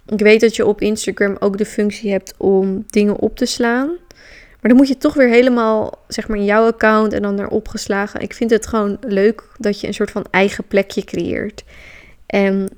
Ik 0.05 0.19
weet 0.19 0.41
dat 0.41 0.55
je 0.55 0.65
op 0.65 0.81
Instagram 0.81 1.35
ook 1.39 1.57
de 1.57 1.65
functie 1.65 2.11
hebt 2.11 2.33
om 2.37 2.85
dingen 2.87 3.15
op 3.15 3.37
te 3.37 3.45
slaan. 3.45 3.87
Maar 4.63 4.71
dan 4.71 4.75
moet 4.75 4.87
je 4.87 4.97
toch 4.97 5.13
weer 5.13 5.29
helemaal, 5.29 6.03
zeg 6.07 6.27
maar, 6.27 6.37
in 6.37 6.45
jouw 6.45 6.65
account 6.65 7.13
en 7.13 7.21
dan 7.21 7.39
erop 7.39 7.67
geslagen. 7.67 8.21
Ik 8.21 8.33
vind 8.33 8.49
het 8.49 8.67
gewoon 8.67 8.97
leuk 9.01 9.43
dat 9.57 9.79
je 9.79 9.87
een 9.87 9.93
soort 9.93 10.11
van 10.11 10.25
eigen 10.31 10.63
plekje 10.67 11.03
creëert. 11.03 11.63
En 12.25 12.69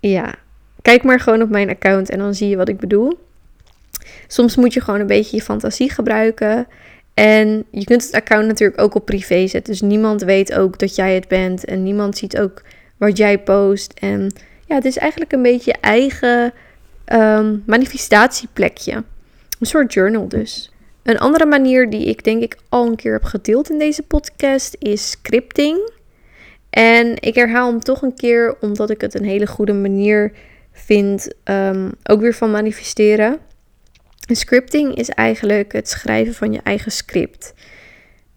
ja, 0.00 0.34
kijk 0.82 1.02
maar 1.02 1.20
gewoon 1.20 1.42
op 1.42 1.50
mijn 1.50 1.68
account 1.68 2.10
en 2.10 2.18
dan 2.18 2.34
zie 2.34 2.48
je 2.48 2.56
wat 2.56 2.68
ik 2.68 2.78
bedoel. 2.78 3.18
Soms 4.26 4.56
moet 4.56 4.72
je 4.72 4.80
gewoon 4.80 5.00
een 5.00 5.06
beetje 5.06 5.36
je 5.36 5.42
fantasie 5.42 5.90
gebruiken. 5.90 6.66
En 7.14 7.64
je 7.70 7.84
kunt 7.84 8.04
het 8.04 8.14
account 8.14 8.46
natuurlijk 8.46 8.80
ook 8.80 8.94
op 8.94 9.04
privé 9.04 9.46
zetten. 9.46 9.72
Dus 9.72 9.80
niemand 9.80 10.22
weet 10.22 10.54
ook 10.54 10.78
dat 10.78 10.94
jij 10.94 11.14
het 11.14 11.28
bent. 11.28 11.64
En 11.64 11.82
niemand 11.82 12.16
ziet 12.16 12.38
ook 12.38 12.62
wat 12.96 13.16
jij 13.16 13.38
post. 13.38 13.92
En 13.92 14.32
ja, 14.66 14.74
het 14.74 14.84
is 14.84 14.96
eigenlijk 14.96 15.32
een 15.32 15.42
beetje 15.42 15.70
je 15.70 15.78
eigen 15.80 16.52
um, 17.12 17.62
manifestatieplekje. 17.66 18.92
Een 19.60 19.66
soort 19.66 19.92
journal 19.92 20.28
dus. 20.28 20.72
Een 21.02 21.18
andere 21.18 21.46
manier 21.46 21.90
die 21.90 22.04
ik 22.04 22.24
denk 22.24 22.42
ik 22.42 22.56
al 22.68 22.86
een 22.86 22.96
keer 22.96 23.12
heb 23.12 23.24
gedeeld 23.24 23.70
in 23.70 23.78
deze 23.78 24.02
podcast 24.02 24.76
is 24.78 25.10
scripting. 25.10 25.90
En 26.70 27.14
ik 27.20 27.34
herhaal 27.34 27.70
hem 27.70 27.80
toch 27.80 28.02
een 28.02 28.14
keer 28.14 28.56
omdat 28.60 28.90
ik 28.90 29.00
het 29.00 29.14
een 29.14 29.24
hele 29.24 29.46
goede 29.46 29.72
manier 29.72 30.32
vind, 30.72 31.28
um, 31.44 31.92
ook 32.04 32.20
weer 32.20 32.34
van 32.34 32.50
manifesteren. 32.50 33.38
Scripting 34.26 34.94
is 34.94 35.08
eigenlijk 35.08 35.72
het 35.72 35.88
schrijven 35.88 36.34
van 36.34 36.52
je 36.52 36.60
eigen 36.62 36.92
script. 36.92 37.54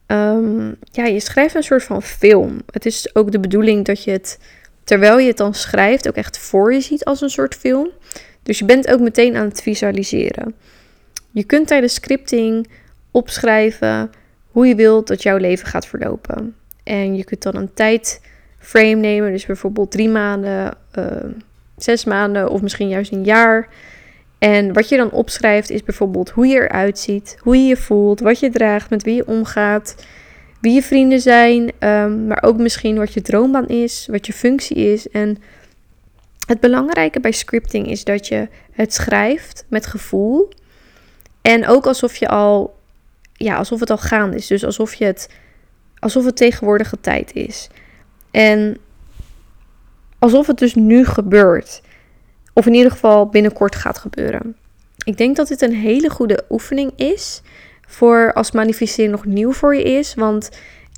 Um, 0.08 0.76
ja, 0.92 1.06
je 1.06 1.20
schrijft 1.20 1.56
een 1.56 1.64
soort 1.64 1.84
van 1.84 2.02
film. 2.02 2.62
Het 2.72 2.86
is 2.86 3.16
ook 3.16 3.32
de 3.32 3.40
bedoeling 3.40 3.86
dat 3.86 4.04
je 4.04 4.12
het, 4.12 4.40
terwijl 4.84 5.20
je 5.20 5.28
het 5.28 5.38
dan 5.38 5.54
schrijft, 5.54 6.08
ook 6.08 6.16
echt 6.16 6.38
voor 6.38 6.74
je 6.74 6.82
ziet 6.82 7.06
als 7.06 7.22
een 7.22 7.30
soort 7.30 7.56
film. 7.56 7.90
Dus 8.44 8.60
je 8.60 8.66
bent 8.66 8.88
ook 8.88 9.00
meteen 9.00 9.36
aan 9.36 9.48
het 9.48 9.62
visualiseren. 9.62 10.56
Je 11.32 11.44
kunt 11.44 11.68
tijdens 11.68 11.94
scripting 11.94 12.68
opschrijven 13.12 14.12
hoe 14.52 14.68
je 14.68 14.76
wilt 14.76 15.08
dat 15.08 15.24
jouw 15.24 15.38
leven 15.38 15.68
gaat 15.68 15.88
verlopen. 15.88 16.56
En 16.84 17.16
je 17.16 17.24
kunt 17.24 17.42
dan 17.42 17.56
een 17.56 17.74
tijdframe 17.74 18.96
nemen, 18.96 19.32
dus 19.32 19.46
bijvoorbeeld 19.46 19.92
drie 19.92 20.10
maanden, 20.10 20.78
uh, 21.00 21.06
zes 21.78 22.06
maanden 22.06 22.50
of 22.50 22.62
misschien 22.62 22.90
juist 22.90 23.12
een 23.12 23.24
jaar. 23.24 23.68
En 24.40 24.74
wat 24.74 24.90
je 24.90 24.98
dan 24.98 25.12
opschrijft 25.12 25.70
is 25.70 25.84
bijvoorbeeld 25.84 26.30
hoe 26.30 26.48
je 26.48 26.56
eruit 26.56 27.00
ziet, 27.00 27.38
hoe 27.40 27.58
je 27.58 27.68
je 27.68 27.78
voelt, 27.78 28.20
wat 28.20 28.40
je 28.40 28.50
draagt, 28.50 28.90
met 28.90 29.04
wie 29.04 29.16
je 29.16 29.28
omgaat, 29.28 29.96
wie 30.62 30.74
je 30.74 30.84
vrienden 30.84 31.22
zijn, 31.22 31.72
um, 31.80 32.28
maar 32.28 32.44
ook 32.44 32.58
misschien 32.58 32.98
wat 32.98 33.14
je 33.14 33.22
droombaan 33.22 33.68
is, 33.68 34.08
wat 34.12 34.26
je 34.26 34.34
functie 34.34 34.76
is. 34.76 35.10
En 35.10 35.38
het 36.48 36.60
belangrijke 36.60 37.20
bij 37.20 37.32
scripting 37.32 37.90
is 37.90 38.04
dat 38.04 38.28
je 38.28 38.48
het 38.72 38.94
schrijft 38.94 39.66
met 39.68 39.86
gevoel. 39.86 40.50
En 41.42 41.68
ook 41.68 41.88
alsof 41.88 42.16
je 42.16 42.28
al, 42.28 42.80
ja, 43.34 43.56
alsof 43.56 43.80
het 43.80 43.90
al 43.90 43.98
gaande 43.98 44.36
is. 44.36 44.48
Dus 44.48 44.66
alsof 44.66 44.94
je 44.94 45.06
het, 45.06 45.30
alsof 46.00 46.26
het 46.26 46.36
tegenwoordige 46.36 47.00
tijd 47.02 47.34
is. 47.34 47.70
En 48.32 48.78
alsof 50.20 50.48
het 50.48 50.58
dus 50.58 50.76
nu 50.76 51.06
gebeurt. 51.06 51.82
Of 52.58 52.66
in 52.66 52.74
ieder 52.74 52.92
geval 52.92 53.28
binnenkort 53.28 53.76
gaat 53.76 53.98
gebeuren. 53.98 54.56
Ik 55.06 55.18
denk 55.18 55.36
dat 55.36 55.48
dit 55.48 55.62
een 55.62 55.76
hele 55.76 56.10
goede 56.10 56.44
oefening 56.50 56.92
is. 56.96 57.42
Voor 57.88 58.34
als 58.34 58.52
manifesteren 58.52 59.12
nog 59.12 59.26
nieuw 59.26 59.52
voor 59.52 59.76
je 59.76 59.84
is. 59.84 60.14
Want 60.14 60.50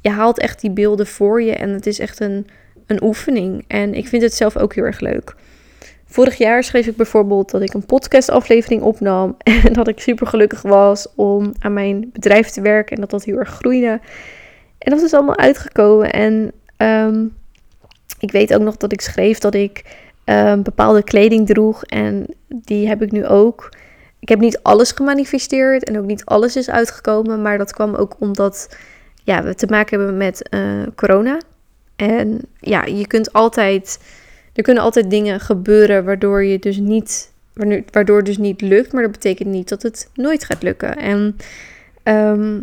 je 0.01 0.09
haalt 0.09 0.39
echt 0.39 0.61
die 0.61 0.71
beelden 0.71 1.07
voor 1.07 1.41
je. 1.41 1.55
En 1.55 1.69
het 1.69 1.85
is 1.85 1.99
echt 1.99 2.19
een, 2.19 2.47
een 2.85 3.03
oefening. 3.03 3.65
En 3.67 3.93
ik 3.93 4.07
vind 4.07 4.21
het 4.21 4.33
zelf 4.33 4.57
ook 4.57 4.75
heel 4.75 4.83
erg 4.83 4.99
leuk. 4.99 5.35
Vorig 6.05 6.37
jaar 6.37 6.63
schreef 6.63 6.87
ik 6.87 6.95
bijvoorbeeld 6.95 7.51
dat 7.51 7.61
ik 7.61 7.73
een 7.73 7.85
podcastaflevering 7.85 8.81
opnam. 8.81 9.37
En 9.65 9.73
dat 9.73 9.87
ik 9.87 9.99
super 9.99 10.27
gelukkig 10.27 10.61
was 10.61 11.07
om 11.15 11.53
aan 11.59 11.73
mijn 11.73 12.09
bedrijf 12.13 12.49
te 12.49 12.61
werken. 12.61 12.95
En 12.95 13.01
dat 13.01 13.09
dat 13.09 13.23
heel 13.23 13.37
erg 13.37 13.49
groeide. 13.49 13.99
En 14.77 14.91
dat 14.91 15.01
is 15.01 15.13
allemaal 15.13 15.37
uitgekomen. 15.37 16.11
En 16.11 16.51
um, 16.77 17.35
ik 18.19 18.31
weet 18.31 18.53
ook 18.53 18.61
nog 18.61 18.77
dat 18.77 18.91
ik 18.91 19.01
schreef 19.01 19.39
dat 19.39 19.53
ik 19.53 19.83
um, 20.29 20.63
bepaalde 20.63 21.03
kleding 21.03 21.48
droeg. 21.48 21.83
En 21.83 22.25
die 22.48 22.88
heb 22.88 23.01
ik 23.01 23.12
nu 23.12 23.25
ook. 23.25 23.69
Ik 24.19 24.29
heb 24.29 24.39
niet 24.39 24.59
alles 24.62 24.91
gemanifesteerd 24.91 25.83
en 25.83 25.98
ook 25.98 26.05
niet 26.05 26.25
alles 26.25 26.55
is 26.55 26.69
uitgekomen. 26.69 27.41
Maar 27.41 27.57
dat 27.57 27.74
kwam 27.74 27.95
ook 27.95 28.15
omdat 28.19 28.77
ja, 29.24 29.43
we 29.43 29.55
te 29.55 29.67
maken 29.67 30.00
hebben 30.00 30.17
met 30.17 30.50
uh, 30.53 30.62
corona. 30.95 31.38
En 31.95 32.41
ja, 32.59 32.86
je 32.86 33.07
kunt 33.07 33.33
altijd 33.33 34.00
er 34.53 34.63
kunnen 34.65 34.83
altijd 34.83 35.09
dingen 35.09 35.39
gebeuren 35.39 36.05
waardoor 36.05 36.43
je 36.43 36.59
dus 36.59 36.77
niet 36.77 37.31
waardoor 37.91 38.17
het 38.17 38.25
dus 38.25 38.38
niet 38.38 38.62
lukt, 38.62 38.93
maar 38.93 39.01
dat 39.01 39.12
betekent 39.12 39.50
niet 39.50 39.69
dat 39.69 39.81
het 39.81 40.09
nooit 40.13 40.43
gaat 40.43 40.63
lukken. 40.63 40.98
En 40.98 41.38
ehm, 42.03 42.59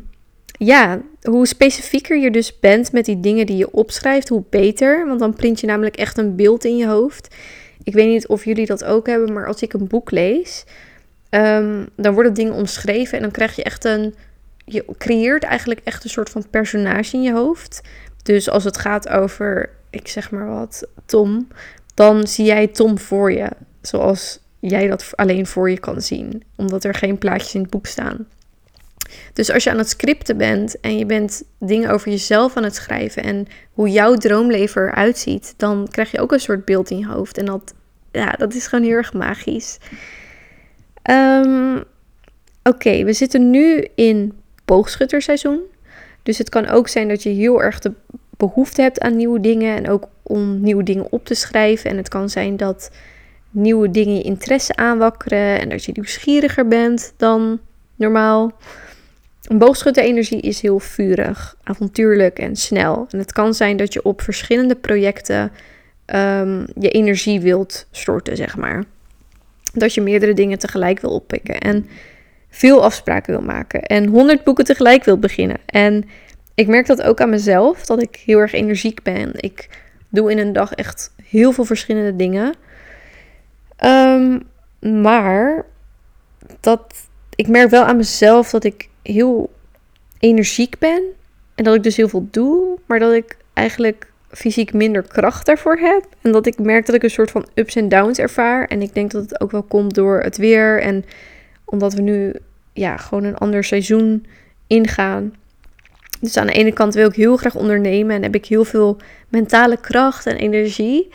ja, 0.59 1.01
hoe 1.23 1.47
specifieker 1.47 2.19
je 2.19 2.31
dus 2.31 2.59
bent 2.59 2.93
met 2.93 3.05
die 3.05 3.21
dingen 3.21 3.47
die 3.47 3.57
je 3.57 3.73
opschrijft, 3.73 4.29
hoe 4.29 4.45
beter. 4.51 5.07
Want 5.07 5.21
dan 5.21 5.35
print 5.35 5.61
je 5.61 5.67
namelijk 5.67 5.97
echt 5.97 6.19
een 6.19 6.37
beeld 6.37 6.65
in 6.65 6.77
je 6.77 6.87
hoofd. 6.87 7.35
Ik 7.83 7.95
weet 7.95 8.09
niet 8.09 8.27
of 8.27 8.45
jullie 8.45 8.67
dat 8.67 8.85
ook 8.85 9.07
hebben, 9.07 9.33
maar 9.33 9.47
als 9.47 9.63
ik 9.63 9.73
een 9.73 9.87
boek 9.87 10.11
lees, 10.11 10.65
ehm, 11.29 11.85
dan 11.97 12.15
worden 12.15 12.35
dingen 12.35 12.53
omschreven 12.53 13.17
en 13.17 13.23
dan 13.23 13.33
krijg 13.33 13.57
je 13.57 13.63
echt 13.63 13.85
een. 13.85 14.15
Je 14.65 14.85
creëert 14.99 15.43
eigenlijk 15.43 15.81
echt 15.85 16.05
een 16.05 16.11
soort 16.11 16.31
van 16.31 16.45
personage 16.51 17.17
in 17.17 17.23
je 17.23 17.33
hoofd. 17.33 17.81
Dus 18.23 18.51
als 18.51 18.65
het 18.65 18.79
gaat 18.79 19.09
over, 19.09 19.71
ik 19.91 20.09
zeg 20.09 20.31
maar 20.31 20.47
wat, 20.47 20.87
Tom, 21.05 21.49
dan 21.95 22.27
zie 22.27 22.45
jij 22.45 22.67
Tom 22.67 22.99
voor 22.99 23.33
je. 23.33 23.49
Zoals 23.81 24.41
jij 24.61 24.87
dat 24.89 25.13
alleen 25.15 25.47
voor 25.47 25.71
je 25.71 25.79
kan 25.79 26.03
zien, 26.03 26.43
omdat 26.57 26.85
er 26.85 26.95
geen 26.95 27.19
plaatjes 27.19 27.55
in 27.55 27.61
het 27.61 27.71
boek 27.71 27.87
staan. 27.87 28.27
Dus 29.33 29.53
als 29.53 29.65
je 29.65 29.71
aan 29.71 29.79
het 29.79 29.89
scripten 29.89 30.37
bent 30.37 30.81
en 30.81 30.99
je 30.99 31.07
bent 31.07 31.43
dingen 31.59 31.91
over 31.91 32.11
jezelf 32.11 32.57
aan 32.57 32.65
het 32.65 32.75
schrijven 32.75 33.23
en 33.23 33.47
hoe 33.73 33.89
jouw 33.89 34.15
droomleven 34.15 34.83
eruit 34.83 35.19
ziet, 35.19 35.55
dan 35.57 35.89
krijg 35.91 36.11
je 36.11 36.21
ook 36.21 36.33
een 36.33 36.41
soort 36.41 36.65
beeld 36.65 36.91
in 36.91 36.99
je 36.99 37.07
hoofd. 37.07 37.39
En 37.39 37.45
dat, 37.45 37.75
ja, 38.13 38.31
dat 38.31 38.55
is 38.55 38.67
gewoon 38.67 38.85
heel 38.85 38.95
erg 38.95 39.13
magisch. 39.13 39.79
Ehm, 41.03 41.81
oké, 42.63 43.05
we 43.05 43.13
zitten 43.13 43.51
nu 43.51 43.89
in 43.95 44.33
boogschutterseizoen. 44.65 45.61
Dus 46.23 46.39
het 46.39 46.49
kan 46.49 46.69
ook 46.69 46.89
zijn 46.89 47.09
dat 47.09 47.23
je 47.23 47.29
heel 47.29 47.63
erg 47.63 47.79
de 47.79 47.93
behoefte 48.37 48.83
hebt 48.83 49.01
aan 49.01 49.17
nieuwe 49.17 49.41
dingen 49.41 49.77
en 49.77 49.89
ook 49.89 50.09
om 50.23 50.61
nieuwe 50.61 50.83
dingen 50.83 51.13
op 51.13 51.25
te 51.25 51.35
schrijven. 51.35 51.91
En 51.91 51.97
het 51.97 52.09
kan 52.09 52.29
zijn 52.29 52.57
dat 52.57 52.91
nieuwe 53.51 53.91
dingen 53.91 54.15
je 54.15 54.23
interesse 54.23 54.77
aanwakkeren 54.77 55.61
en 55.61 55.69
dat 55.69 55.85
je 55.85 55.93
nieuwsgieriger 55.95 56.69
bent 56.69 57.13
dan 57.17 57.61
normaal. 57.95 58.53
Een 59.47 59.59
boogschutterenergie 59.59 60.41
is 60.41 60.61
heel 60.61 60.79
vurig, 60.79 61.57
avontuurlijk 61.63 62.39
en 62.39 62.57
snel. 62.57 63.07
En 63.11 63.19
het 63.19 63.33
kan 63.33 63.55
zijn 63.55 63.77
dat 63.77 63.93
je 63.93 64.03
op 64.03 64.23
verschillende 64.23 64.75
projecten 64.75 65.53
ehm, 66.05 66.67
je 66.79 66.89
energie 66.89 67.41
wilt 67.41 67.87
storten, 67.91 68.37
zeg 68.37 68.57
maar. 68.57 68.85
Dat 69.73 69.95
je 69.95 70.01
meerdere 70.01 70.35
dingen 70.35 70.59
tegelijk 70.59 71.01
wil 71.01 71.11
oppikken 71.11 71.59
en 71.59 71.89
veel 72.51 72.85
afspraken 72.85 73.33
wil 73.33 73.43
maken 73.43 73.83
en 73.83 74.07
honderd 74.07 74.45
boeken 74.45 74.65
tegelijk 74.65 75.05
wil 75.05 75.19
beginnen. 75.19 75.59
En 75.67 76.05
ik 76.55 76.67
merk 76.67 76.87
dat 76.87 77.03
ook 77.03 77.21
aan 77.21 77.31
mezelf, 77.31 77.87
dat 77.87 78.03
ik 78.03 78.23
heel 78.25 78.39
erg 78.39 78.53
energiek 78.53 79.03
ben. 79.03 79.31
Ik 79.35 79.69
doe 80.09 80.31
in 80.31 80.39
een 80.39 80.53
dag 80.53 80.73
echt 80.73 81.13
heel 81.23 81.53
veel 81.53 81.65
verschillende 81.65 82.17
dingen. 82.17 82.55
Ehm, 83.77 84.39
maar 85.03 85.65
dat, 86.61 87.09
ik 87.35 87.49
merk 87.49 87.71
wel 87.71 87.85
aan 87.85 87.97
mezelf 87.97 88.51
dat 88.51 88.65
ik 88.65 88.89
heel 89.07 89.51
energiek 90.19 90.79
ben. 90.79 91.03
En 91.55 91.65
dat 91.65 91.75
ik 91.75 91.83
dus 91.83 91.97
heel 91.97 92.09
veel 92.09 92.29
doe. 92.31 92.79
Maar 92.87 92.99
dat 92.99 93.13
ik 93.13 93.37
eigenlijk 93.53 94.13
fysiek 94.31 94.73
minder 94.73 95.03
kracht 95.03 95.47
daarvoor 95.47 95.77
heb. 95.77 96.05
En 96.23 96.33
dat 96.33 96.47
ik 96.47 96.59
merk 96.59 96.87
dat 96.87 96.95
ik 96.95 97.03
een 97.03 97.11
soort 97.11 97.31
van 97.31 97.49
ups 97.55 97.77
en 97.77 97.89
downs 97.89 98.19
ervaar. 98.19 98.65
En 98.65 98.83
ik 98.83 98.95
denk 98.95 99.11
dat 99.11 99.23
het 99.23 99.41
ook 99.41 99.51
wel 99.51 99.63
komt 99.63 99.95
door 99.95 100.21
het 100.21 100.37
weer. 100.37 100.83
En 100.83 101.05
omdat 101.65 101.95
we 101.95 102.01
nu 102.01 102.35
ja, 102.73 102.97
gewoon 102.97 103.25
een 103.25 103.37
ander 103.37 103.65
seizoen 103.65 104.27
ingaan. 104.67 105.35
Dus 106.21 106.37
aan 106.37 106.47
de 106.47 106.53
ene 106.53 106.73
kant 106.73 106.95
wil 106.95 107.09
ik 107.09 107.15
heel 107.15 107.37
graag 107.37 107.55
ondernemen 107.55 108.17
en 108.17 108.23
heb 108.23 108.35
ik 108.35 108.47
heel 108.47 108.65
veel 108.65 108.97
mentale 109.29 109.81
kracht 109.81 110.27
en 110.27 110.37
energie. 110.37 111.09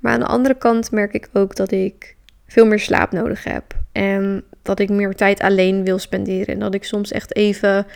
Maar 0.00 0.12
aan 0.12 0.20
de 0.20 0.26
andere 0.26 0.54
kant 0.54 0.90
merk 0.90 1.12
ik 1.12 1.28
ook 1.32 1.56
dat 1.56 1.70
ik 1.70 2.16
veel 2.46 2.66
meer 2.66 2.78
slaap 2.78 3.12
nodig 3.12 3.44
heb. 3.44 3.64
En 3.94 4.44
dat 4.62 4.78
ik 4.78 4.90
meer 4.90 5.14
tijd 5.14 5.40
alleen 5.40 5.84
wil 5.84 5.98
spenderen. 5.98 6.54
En 6.54 6.60
dat 6.60 6.74
ik 6.74 6.84
soms 6.84 7.12
echt 7.12 7.36
even. 7.36 7.86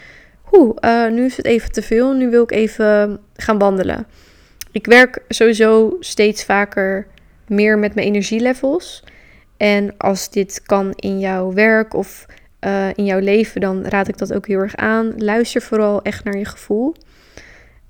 Oeh, 0.52 0.76
uh, 0.80 1.10
nu 1.10 1.24
is 1.24 1.36
het 1.36 1.46
even 1.46 1.72
te 1.72 1.82
veel. 1.82 2.12
Nu 2.12 2.30
wil 2.30 2.42
ik 2.42 2.50
even 2.50 3.20
gaan 3.36 3.58
wandelen. 3.58 4.06
Ik 4.72 4.86
werk 4.86 5.22
sowieso 5.28 5.96
steeds 6.00 6.44
vaker 6.44 7.06
meer 7.46 7.78
met 7.78 7.94
mijn 7.94 8.06
energielevels. 8.06 9.04
En 9.56 9.94
als 9.96 10.30
dit 10.30 10.62
kan 10.62 10.92
in 10.94 11.18
jouw 11.18 11.52
werk 11.52 11.94
of 11.94 12.26
uh, 12.60 12.88
in 12.94 13.04
jouw 13.04 13.18
leven, 13.18 13.60
dan 13.60 13.84
raad 13.86 14.08
ik 14.08 14.18
dat 14.18 14.34
ook 14.34 14.46
heel 14.46 14.58
erg 14.58 14.76
aan. 14.76 15.12
Luister 15.16 15.62
vooral 15.62 16.02
echt 16.02 16.24
naar 16.24 16.36
je 16.36 16.44
gevoel. 16.44 16.94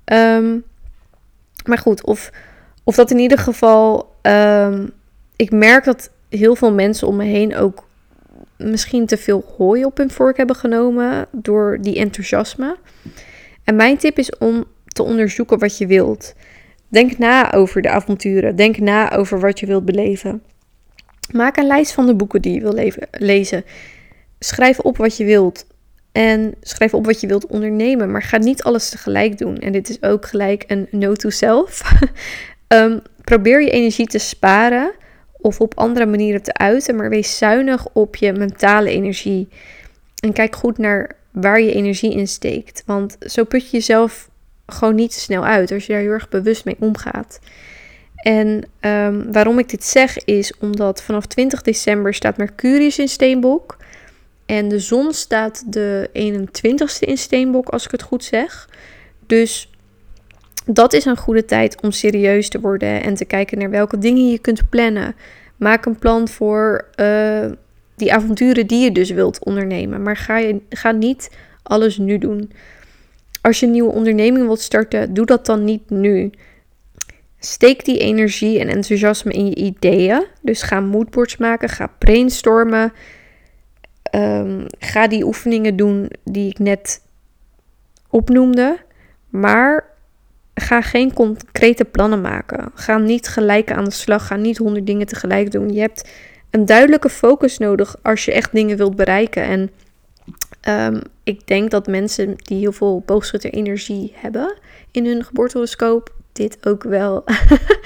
Um, 0.05 0.63
maar 1.65 1.77
goed, 1.77 2.03
of, 2.03 2.31
of 2.83 2.95
dat 2.95 3.11
in 3.11 3.19
ieder 3.19 3.37
geval. 3.37 4.15
Um, 4.21 4.91
ik 5.35 5.51
merk 5.51 5.83
dat 5.83 6.11
heel 6.29 6.55
veel 6.55 6.73
mensen 6.73 7.07
om 7.07 7.15
me 7.15 7.23
heen 7.23 7.55
ook 7.55 7.87
misschien 8.59 9.05
te 9.05 9.17
veel 9.17 9.53
hooi 9.57 9.85
op 9.85 9.97
hun 9.97 10.11
vork 10.11 10.37
hebben 10.37 10.55
genomen 10.55 11.27
door 11.31 11.77
die 11.81 11.99
enthousiasme. 11.99 12.77
En 13.63 13.75
mijn 13.75 13.97
tip 13.97 14.17
is 14.17 14.37
om 14.37 14.65
te 14.87 15.03
onderzoeken 15.03 15.59
wat 15.59 15.77
je 15.77 15.87
wilt. 15.87 16.33
Denk 16.87 17.17
na 17.17 17.53
over 17.53 17.81
de 17.81 17.89
avonturen. 17.89 18.55
Denk 18.55 18.77
na 18.77 19.11
over 19.11 19.39
wat 19.39 19.59
je 19.59 19.65
wilt 19.65 19.85
beleven. 19.85 20.43
Maak 21.31 21.57
een 21.57 21.67
lijst 21.67 21.91
van 21.91 22.05
de 22.05 22.15
boeken 22.15 22.41
die 22.41 22.53
je 22.53 22.61
wil 22.61 22.91
lezen. 23.11 23.63
Schrijf 24.39 24.79
op 24.79 24.97
wat 24.97 25.17
je 25.17 25.25
wilt. 25.25 25.65
En 26.11 26.53
schrijf 26.61 26.93
op 26.93 27.05
wat 27.05 27.21
je 27.21 27.27
wilt 27.27 27.47
ondernemen. 27.47 28.11
Maar 28.11 28.23
ga 28.23 28.37
niet 28.37 28.63
alles 28.63 28.89
tegelijk 28.89 29.37
doen. 29.37 29.57
En 29.57 29.71
dit 29.71 29.89
is 29.89 30.01
ook 30.01 30.25
gelijk 30.25 30.63
een 30.67 30.87
no 30.91 31.13
to 31.13 31.29
self. 31.29 31.93
um, 32.67 33.01
probeer 33.23 33.61
je 33.61 33.69
energie 33.69 34.07
te 34.07 34.17
sparen 34.17 34.91
of 35.41 35.61
op 35.61 35.77
andere 35.77 36.05
manieren 36.05 36.41
te 36.41 36.53
uiten, 36.53 36.95
maar 36.95 37.09
wees 37.09 37.37
zuinig 37.37 37.87
op 37.93 38.15
je 38.15 38.33
mentale 38.33 38.89
energie. 38.89 39.47
En 40.19 40.33
kijk 40.33 40.55
goed 40.55 40.77
naar 40.77 41.15
waar 41.31 41.61
je 41.61 41.73
energie 41.73 42.13
in 42.13 42.27
steekt. 42.27 42.83
Want 42.85 43.17
zo 43.19 43.43
put 43.43 43.63
je 43.63 43.77
jezelf 43.77 44.29
gewoon 44.65 44.95
niet 44.95 45.11
te 45.11 45.19
snel 45.19 45.45
uit 45.45 45.71
als 45.71 45.85
je 45.85 45.93
daar 45.93 46.01
heel 46.01 46.11
erg 46.11 46.29
bewust 46.29 46.65
mee 46.65 46.75
omgaat. 46.79 47.39
En 48.15 48.63
um, 48.81 49.31
waarom 49.31 49.59
ik 49.59 49.69
dit 49.69 49.83
zeg 49.83 50.17
is 50.17 50.53
omdat 50.59 51.01
vanaf 51.01 51.25
20 51.25 51.61
december 51.61 52.13
staat 52.13 52.37
Mercurius 52.37 52.99
in 52.99 53.07
Steenbok. 53.07 53.77
En 54.45 54.69
de 54.69 54.79
zon 54.79 55.13
staat 55.13 55.73
de 55.73 56.09
21ste 56.13 56.99
in 56.99 57.17
Steenbok, 57.17 57.69
als 57.69 57.85
ik 57.85 57.91
het 57.91 58.01
goed 58.01 58.23
zeg. 58.23 58.69
Dus 59.25 59.69
dat 60.73 60.93
is 60.93 61.05
een 61.05 61.17
goede 61.17 61.45
tijd 61.45 61.81
om 61.81 61.91
serieus 61.91 62.49
te 62.49 62.59
worden 62.59 63.03
en 63.03 63.13
te 63.13 63.25
kijken 63.25 63.57
naar 63.57 63.69
welke 63.69 63.97
dingen 63.97 64.29
je 64.29 64.39
kunt 64.39 64.69
plannen. 64.69 65.15
Maak 65.55 65.85
een 65.85 65.99
plan 65.99 66.27
voor 66.27 66.87
uh, 66.95 67.45
die 67.95 68.13
avonturen 68.13 68.67
die 68.67 68.83
je 68.83 68.91
dus 68.91 69.09
wilt 69.09 69.43
ondernemen. 69.43 70.03
Maar 70.03 70.17
ga, 70.17 70.37
je, 70.37 70.61
ga 70.69 70.91
niet 70.91 71.31
alles 71.63 71.97
nu 71.97 72.17
doen. 72.17 72.51
Als 73.41 73.59
je 73.59 73.65
een 73.65 73.71
nieuwe 73.71 73.91
onderneming 73.91 74.45
wilt 74.45 74.61
starten, 74.61 75.13
doe 75.13 75.25
dat 75.25 75.45
dan 75.45 75.63
niet 75.63 75.89
nu. 75.89 76.29
Steek 77.39 77.85
die 77.85 77.97
energie 77.97 78.59
en 78.59 78.67
enthousiasme 78.67 79.31
in 79.31 79.45
je 79.45 79.55
ideeën. 79.55 80.25
Dus 80.41 80.61
ga 80.61 80.79
moodboards 80.79 81.37
maken, 81.37 81.69
ga 81.69 81.91
brainstormen. 81.97 82.93
Um, 84.15 84.65
ga 84.79 85.07
die 85.07 85.25
oefeningen 85.25 85.75
doen 85.75 86.11
die 86.23 86.49
ik 86.49 86.59
net 86.59 87.01
opnoemde. 88.09 88.77
Maar 89.29 89.97
ga 90.59 90.81
geen 90.81 91.13
concrete 91.13 91.85
plannen 91.85 92.21
maken. 92.21 92.71
Ga 92.73 92.97
niet 92.97 93.27
gelijk 93.27 93.71
aan 93.71 93.83
de 93.83 93.91
slag. 93.91 94.27
Ga 94.27 94.35
niet 94.35 94.57
honderd 94.57 94.85
dingen 94.85 95.07
tegelijk 95.07 95.51
doen. 95.51 95.73
Je 95.73 95.79
hebt 95.79 96.09
een 96.49 96.65
duidelijke 96.65 97.09
focus 97.09 97.57
nodig 97.57 97.95
als 98.01 98.25
je 98.25 98.33
echt 98.33 98.51
dingen 98.51 98.77
wilt 98.77 98.95
bereiken. 98.95 99.43
En 99.43 99.69
um, 100.93 101.01
ik 101.23 101.47
denk 101.47 101.71
dat 101.71 101.87
mensen 101.87 102.35
die 102.35 102.59
heel 102.59 102.71
veel 102.71 103.03
boogschutter-energie 103.05 104.13
hebben 104.15 104.57
in 104.91 105.05
hun 105.05 105.23
geboortehoroscoop, 105.23 106.13
dit 106.31 106.67
ook 106.67 106.83
wel. 106.83 107.23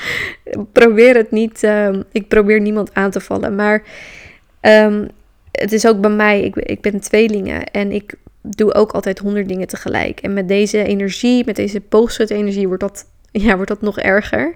probeer 0.71 1.15
het 1.15 1.31
niet. 1.31 1.63
Um, 1.63 2.03
ik 2.11 2.27
probeer 2.27 2.61
niemand 2.61 2.93
aan 2.93 3.11
te 3.11 3.19
vallen. 3.19 3.55
Maar 3.55 3.83
um, 4.61 5.07
het 5.51 5.71
is 5.71 5.87
ook 5.87 6.01
bij 6.01 6.09
mij. 6.09 6.41
Ik, 6.41 6.55
ik 6.55 6.81
ben 6.81 6.99
tweelingen 6.99 7.63
en 7.63 7.91
ik 7.91 8.13
doe 8.43 8.73
ook 8.73 8.91
altijd 8.91 9.19
honderd 9.19 9.47
dingen 9.47 9.67
tegelijk. 9.67 10.19
En 10.19 10.33
met 10.33 10.47
deze 10.47 10.83
energie, 10.83 11.45
met 11.45 11.55
deze 11.55 11.81
energie, 12.27 12.67
wordt 12.67 12.81
dat, 12.81 13.05
ja, 13.31 13.55
wordt 13.55 13.69
dat 13.69 13.81
nog 13.81 13.99
erger. 13.99 14.55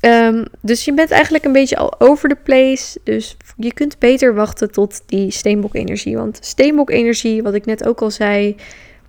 Um, 0.00 0.44
dus 0.60 0.84
je 0.84 0.94
bent 0.94 1.10
eigenlijk 1.10 1.44
een 1.44 1.52
beetje 1.52 1.76
al 1.76 2.00
over 2.00 2.28
de 2.28 2.36
place. 2.42 2.98
Dus 3.04 3.36
je 3.56 3.72
kunt 3.72 3.98
beter 3.98 4.34
wachten 4.34 4.70
tot 4.70 5.02
die 5.06 5.30
steenbok-energie. 5.30 6.16
Want 6.16 6.38
steenbok-energie, 6.40 7.42
wat 7.42 7.54
ik 7.54 7.66
net 7.66 7.86
ook 7.86 8.02
al 8.02 8.10
zei, 8.10 8.56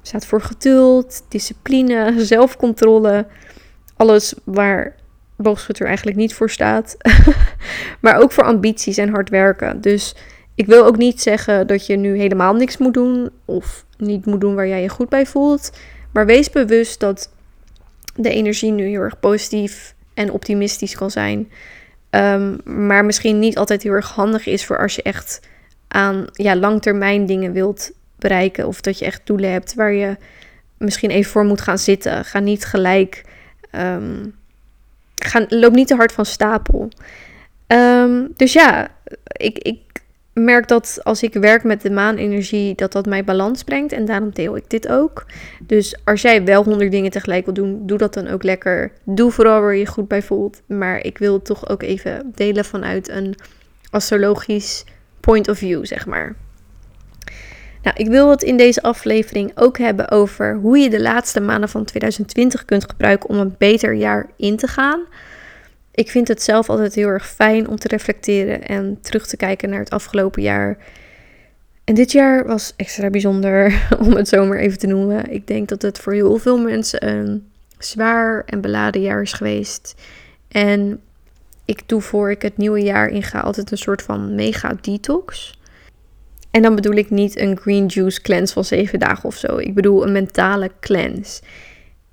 staat 0.02 0.26
voor 0.26 0.42
geduld, 0.42 1.26
discipline, 1.30 2.14
zelfcontrole. 2.26 3.26
Alles 3.96 4.34
waar 4.44 4.96
boogschutter 5.36 5.88
eigenlijk 5.88 6.18
niet 6.18 6.34
voor 6.34 6.50
staat. 6.50 6.98
maar 8.02 8.18
ook 8.18 8.32
voor 8.32 8.44
ambities 8.44 8.98
en 8.98 9.10
hard 9.10 9.30
werken. 9.30 9.82
Dus 9.82 10.16
ik 10.60 10.66
wil 10.66 10.86
ook 10.86 10.98
niet 10.98 11.22
zeggen 11.22 11.68
dat 11.68 11.86
je 11.86 11.96
nu 11.96 12.18
helemaal 12.18 12.54
niks 12.54 12.78
moet 12.78 12.94
doen 12.94 13.30
of 13.46 13.86
niet 13.98 14.26
moet 14.26 14.42
doen 14.42 14.56
waar 14.56 14.68
jij 14.68 14.82
je 14.82 14.90
goed 14.90 15.10
bij 15.10 15.26
voelt. 15.26 15.72
Maar 16.14 16.26
wees 16.26 16.50
bewust 16.50 17.00
dat 17.00 17.32
de 18.16 18.30
energie 18.30 18.72
nu 18.72 18.88
heel 18.88 19.02
erg 19.02 19.20
positief 19.20 19.96
en 20.14 20.32
optimistisch 20.32 20.96
kan 20.96 21.12
zijn. 21.12 21.52
Ehm, 22.10 22.58
maar 22.64 23.06
misschien 23.06 23.40
niet 23.40 23.58
altijd 23.58 23.84
heel 23.84 23.92
erg 23.92 24.10
handig 24.10 24.46
is 24.46 24.66
voor 24.66 24.80
als 24.80 24.96
je 24.96 25.02
echt 25.02 25.40
aan 25.88 26.26
ja, 26.32 26.56
langtermijn 26.56 27.26
dingen 27.26 27.52
wilt 27.52 27.92
bereiken. 28.16 28.68
Of 28.68 28.82
dat 28.82 29.00
je 29.00 29.06
echt 29.06 29.22
doelen 29.24 29.52
hebt 29.52 29.74
waar 29.74 29.94
je 29.94 30.18
misschien 30.78 31.10
even 31.10 31.32
voor 31.32 31.46
moet 31.46 31.62
gaan 31.62 31.80
zitten. 31.80 32.26
Ga 32.26 32.40
niet 32.40 32.66
gelijk. 32.66 33.24
Um, 33.76 34.36
ga, 35.16 35.46
loop 35.50 35.74
niet 35.74 35.88
te 35.88 35.96
hard 35.96 36.12
van 36.12 36.26
stapel. 36.26 36.90
Ehm, 37.68 38.28
dus 38.36 38.54
ja, 38.54 38.88
ik, 39.32 39.58
ik 39.58 39.80
merk 40.40 40.68
dat 40.68 41.00
als 41.04 41.24
ik 41.24 41.34
werk 41.34 41.64
met 41.64 41.82
de 41.82 41.92
maanenergie, 41.92 42.76
dat 42.76 42.92
dat 42.92 43.06
mij 43.06 43.24
balans 43.24 43.64
brengt. 43.64 43.92
En 43.92 44.06
daarom 44.06 44.30
deel 44.34 44.58
ik 44.58 44.70
dit 44.70 44.88
ook. 44.88 45.26
Dus 45.60 45.96
als 46.04 46.22
jij 46.22 46.44
wel 46.44 46.64
honderd 46.64 46.92
dingen 46.92 47.12
tegelijk 47.12 47.46
wil 47.46 47.54
doen, 47.54 47.86
doe 47.86 47.98
dat 47.98 48.14
dan 48.14 48.28
ook 48.28 48.44
lekker. 48.44 48.92
Doe 49.04 49.32
vooral 49.32 49.62
waar 49.62 49.76
je 49.76 49.86
goed 49.86 50.08
bij 50.08 50.22
voelt. 50.22 50.62
Maar 50.66 51.06
ik 51.06 51.18
wil 51.18 51.42
toch 51.42 51.70
ook 51.70 51.84
even 51.84 52.32
delen 52.36 52.66
vanuit 52.66 53.10
een 53.10 53.36
astrologisch 53.90 54.86
point 55.20 55.48
of 55.48 55.58
view, 55.58 55.86
zeg 55.86 56.06
maar. 56.06 56.36
Nou, 57.84 57.96
ik 57.98 58.08
wil 58.08 58.30
het 58.30 58.44
in 58.44 58.58
deze 58.58 58.82
aflevering 58.82 59.52
ook 59.56 59.78
hebben 59.78 60.12
over 60.12 60.56
hoe 60.56 60.78
je 60.78 60.90
de 60.90 61.02
laatste 61.02 61.40
maanden 61.40 61.70
van 61.70 61.86
2020 61.86 62.66
kunt 62.66 62.90
gebruiken 62.90 63.30
om 63.30 63.38
een 63.38 63.56
beter 63.58 63.94
jaar 63.94 64.30
in 64.38 64.58
te 64.58 64.68
gaan. 64.68 65.06
Ik 66.00 66.12
vind 66.12 66.28
het 66.28 66.44
zelf 66.44 66.70
altijd 66.70 66.96
heel 66.96 67.08
erg 67.08 67.30
fijn 67.30 67.68
om 67.68 67.76
te 67.76 67.88
reflecteren 67.88 68.68
en 68.68 68.98
terug 69.02 69.28
te 69.28 69.38
kijken 69.38 69.70
naar 69.70 69.80
het 69.80 69.90
afgelopen 69.90 70.42
jaar. 70.42 70.78
En 71.84 71.94
dit 71.94 72.12
jaar 72.12 72.46
was 72.46 72.74
extra 72.76 73.10
bijzonder, 73.10 73.88
om 74.06 74.16
het 74.16 74.28
zo 74.28 74.46
maar 74.46 74.58
even 74.58 74.80
te 74.80 74.88
noemen. 74.88 75.32
Ik 75.32 75.48
denk 75.48 75.70
dat 75.70 75.82
het 75.82 76.00
voor 76.00 76.14
heel 76.14 76.38
veel 76.38 76.58
mensen 76.58 77.08
een 77.08 77.48
zwaar 77.78 78.44
en 78.46 78.62
beladen 78.62 79.02
jaar 79.02 79.22
is 79.22 79.34
geweest. 79.34 79.96
En 80.48 81.02
ik 81.66 81.82
doe 81.86 82.02
voor 82.02 82.32
ik 82.32 82.42
het 82.42 82.58
nieuwe 82.58 82.82
jaar 82.82 83.10
inga 83.10 83.40
altijd 83.40 83.72
een 83.72 83.78
soort 83.78 84.02
van 84.02 84.36
mega 84.36 84.78
detox. 84.82 85.60
En 86.52 86.62
dan 86.62 86.76
bedoel 86.76 86.96
ik 86.96 87.10
niet 87.10 87.40
een 87.40 87.58
green 87.58 87.86
juice 87.86 88.22
cleanse 88.22 88.54
van 88.54 88.66
zeven 88.66 89.00
dagen 89.00 89.24
of 89.24 89.36
zo. 89.36 89.58
Ik 89.58 89.74
bedoel 89.74 90.06
een 90.06 90.12
mentale 90.12 90.72
cleanse. 90.80 91.42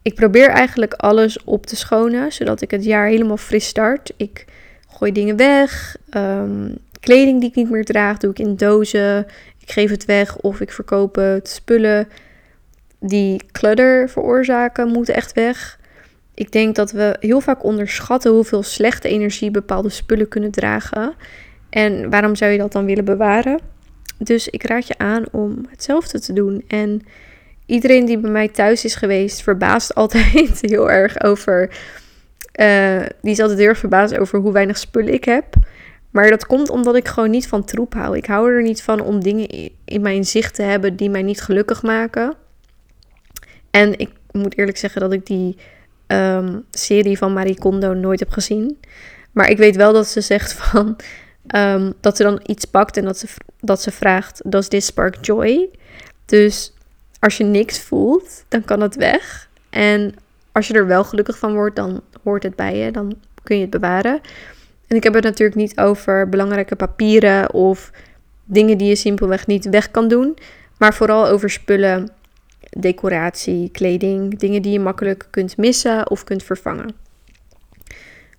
Ik 0.07 0.15
probeer 0.15 0.49
eigenlijk 0.49 0.95
alles 0.95 1.45
op 1.45 1.67
te 1.67 1.77
schonen, 1.77 2.33
zodat 2.33 2.61
ik 2.61 2.71
het 2.71 2.85
jaar 2.85 3.07
helemaal 3.07 3.37
fris 3.37 3.67
start. 3.67 4.13
Ik 4.17 4.45
gooi 4.89 5.13
dingen 5.13 5.37
weg. 5.37 5.97
Ehm, 6.11 6.69
kleding 7.01 7.41
die 7.41 7.49
ik 7.49 7.55
niet 7.55 7.71
meer 7.71 7.85
draag, 7.85 8.17
doe 8.19 8.31
ik 8.31 8.39
in 8.39 8.57
dozen. 8.57 9.27
Ik 9.59 9.71
geef 9.71 9.91
het 9.91 10.05
weg 10.05 10.37
of 10.37 10.61
ik 10.61 10.73
verkoop 10.73 11.15
het. 11.15 11.49
Spullen 11.49 12.09
die 12.99 13.41
clutter 13.53 14.09
veroorzaken, 14.09 14.89
moeten 14.89 15.15
echt 15.15 15.33
weg. 15.33 15.79
Ik 16.35 16.53
denk 16.53 16.75
dat 16.75 16.91
we 16.91 17.17
heel 17.21 17.41
vaak 17.41 17.65
onderschatten 17.65 18.33
hoeveel 18.33 18.63
slechte 18.63 19.09
energie 19.09 19.51
bepaalde 19.51 19.91
spullen 19.91 20.29
kunnen 20.29 20.51
dragen. 20.51 21.15
En 21.71 22.11
waarom 22.11 22.35
zou 22.35 22.53
je 22.53 22.59
dat 22.59 22.73
dan 22.73 22.85
willen 22.85 23.05
bewaren? 23.05 23.61
Dus 24.19 24.49
ik 24.49 24.63
raad 24.63 24.87
je 24.87 24.99
aan 24.99 25.25
om 25.33 25.67
hetzelfde 25.71 26.21
te 26.21 26.33
doen. 26.33 26.65
En 26.69 27.03
iedereen 27.67 28.05
die 28.05 28.19
bij 28.19 28.31
mij 28.31 28.49
thuis 28.49 28.85
is 28.85 28.95
geweest, 28.95 29.43
verbaast 29.43 29.95
altijd 29.95 30.61
heel 30.71 30.91
erg 30.91 31.23
over. 31.23 31.71
Uh, 32.61 33.03
die 33.23 33.33
is 33.33 33.41
altijd 33.41 33.59
heel 33.59 33.69
erg 33.69 33.79
verbaasd 33.79 34.19
over 34.19 34.39
hoe 34.39 34.53
weinig 34.53 34.79
spullen 34.79 35.13
ik 35.13 35.25
heb. 35.25 35.55
Maar 36.11 36.31
dat 36.31 36.47
komt 36.47 36.71
omdat 36.71 36.97
ik 36.97 37.09
gewoon 37.09 37.31
niet 37.31 37.49
van 37.49 37.65
troep 37.65 37.95
hou. 37.95 38.17
Ik 38.17 38.27
hou 38.27 38.53
er 38.53 38.63
niet 38.63 38.83
van 38.83 39.01
om 39.01 39.23
dingen 39.23 39.71
in 39.85 40.01
mijn 40.01 40.25
zicht 40.25 40.55
te 40.55 40.63
hebben 40.63 40.97
die 40.97 41.11
mij 41.11 41.23
niet 41.23 41.41
gelukkig 41.41 41.83
maken. 41.83 42.35
En 43.71 43.99
ik 43.99 44.11
moet 44.31 44.59
eerlijk 44.59 44.79
zeggen 44.79 45.01
dat 45.01 45.13
ik 45.13 45.27
die 45.27 45.57
um, 46.07 46.65
serie 46.71 47.19
van 47.19 47.33
Marie 47.33 47.59
Kondo 47.59 47.95
nooit 47.95 48.21
heb 48.21 48.31
gezien. 48.31 48.79
Maar 49.33 49.51
ik 49.51 49.59
weet 49.59 49.77
wel 49.77 49.93
dat 49.93 50.07
ze 50.07 50.21
zegt 50.21 50.53
van. 50.63 50.97
Um, 51.55 51.93
dat 52.01 52.17
ze 52.17 52.23
dan 52.23 52.41
iets 52.47 52.65
pakt 52.65 52.97
en 52.97 53.05
dat 53.05 53.19
ze, 53.19 53.27
dat 53.61 53.83
ze 53.83 53.91
vraagt: 53.91 54.41
Does 54.45 54.69
this 54.69 54.87
spark 54.87 55.17
joy? 55.21 55.69
Dus 56.25 56.76
als 57.21 57.37
je 57.37 57.45
niks 57.45 57.81
voelt, 57.81 58.45
dan 58.49 58.65
kan 58.65 58.81
het 58.81 58.97
weg. 58.97 59.49
En 59.71 60.15
als 60.53 60.67
je 60.67 60.75
er 60.75 60.87
wel 60.87 61.05
gelukkig 61.05 61.39
van 61.39 61.55
wordt, 61.55 61.77
dan 61.77 62.01
hoort 62.23 62.43
het 62.43 62.57
bij 62.57 62.77
je. 62.77 62.91
Dan 62.91 63.15
kun 63.43 63.57
je 63.57 63.63
het 63.63 63.71
bewaren. 63.71 64.21
En 64.87 64.97
ik 64.97 65.03
heb 65.03 65.15
het 65.15 65.25
natuurlijk 65.25 65.59
niet 65.59 65.79
over 65.79 66.29
belangrijke 66.29 66.77
papieren 66.77 67.53
of 67.53 67.91
dingen 68.45 68.79
die 68.79 68.89
je 68.89 68.97
simpelweg 68.97 69.47
niet 69.47 69.69
weg 69.69 69.91
kan 69.91 70.09
doen. 70.09 70.37
Maar 70.79 70.95
vooral 70.95 71.29
over 71.29 71.51
spullen, 71.51 72.11
decoratie, 72.71 73.71
kleding, 73.71 74.39
dingen 74.39 74.63
die 74.63 74.73
je 74.73 74.81
makkelijk 74.81 75.27
kunt 75.31 75.57
missen 75.57 76.11
of 76.11 76.25
kunt 76.25 76.43
vervangen. 76.43 76.95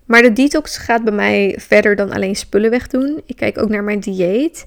Maar 0.04 0.22
de 0.22 0.32
detox 0.32 0.76
gaat 0.76 1.04
bij 1.04 1.12
mij 1.12 1.56
verder 1.58 1.96
dan 1.96 2.12
alleen 2.12 2.36
spullen 2.36 2.70
wegdoen. 2.70 3.22
Ik 3.26 3.36
kijk 3.36 3.58
ook 3.58 3.68
naar 3.68 3.84
mijn 3.84 4.00
dieet. 4.00 4.64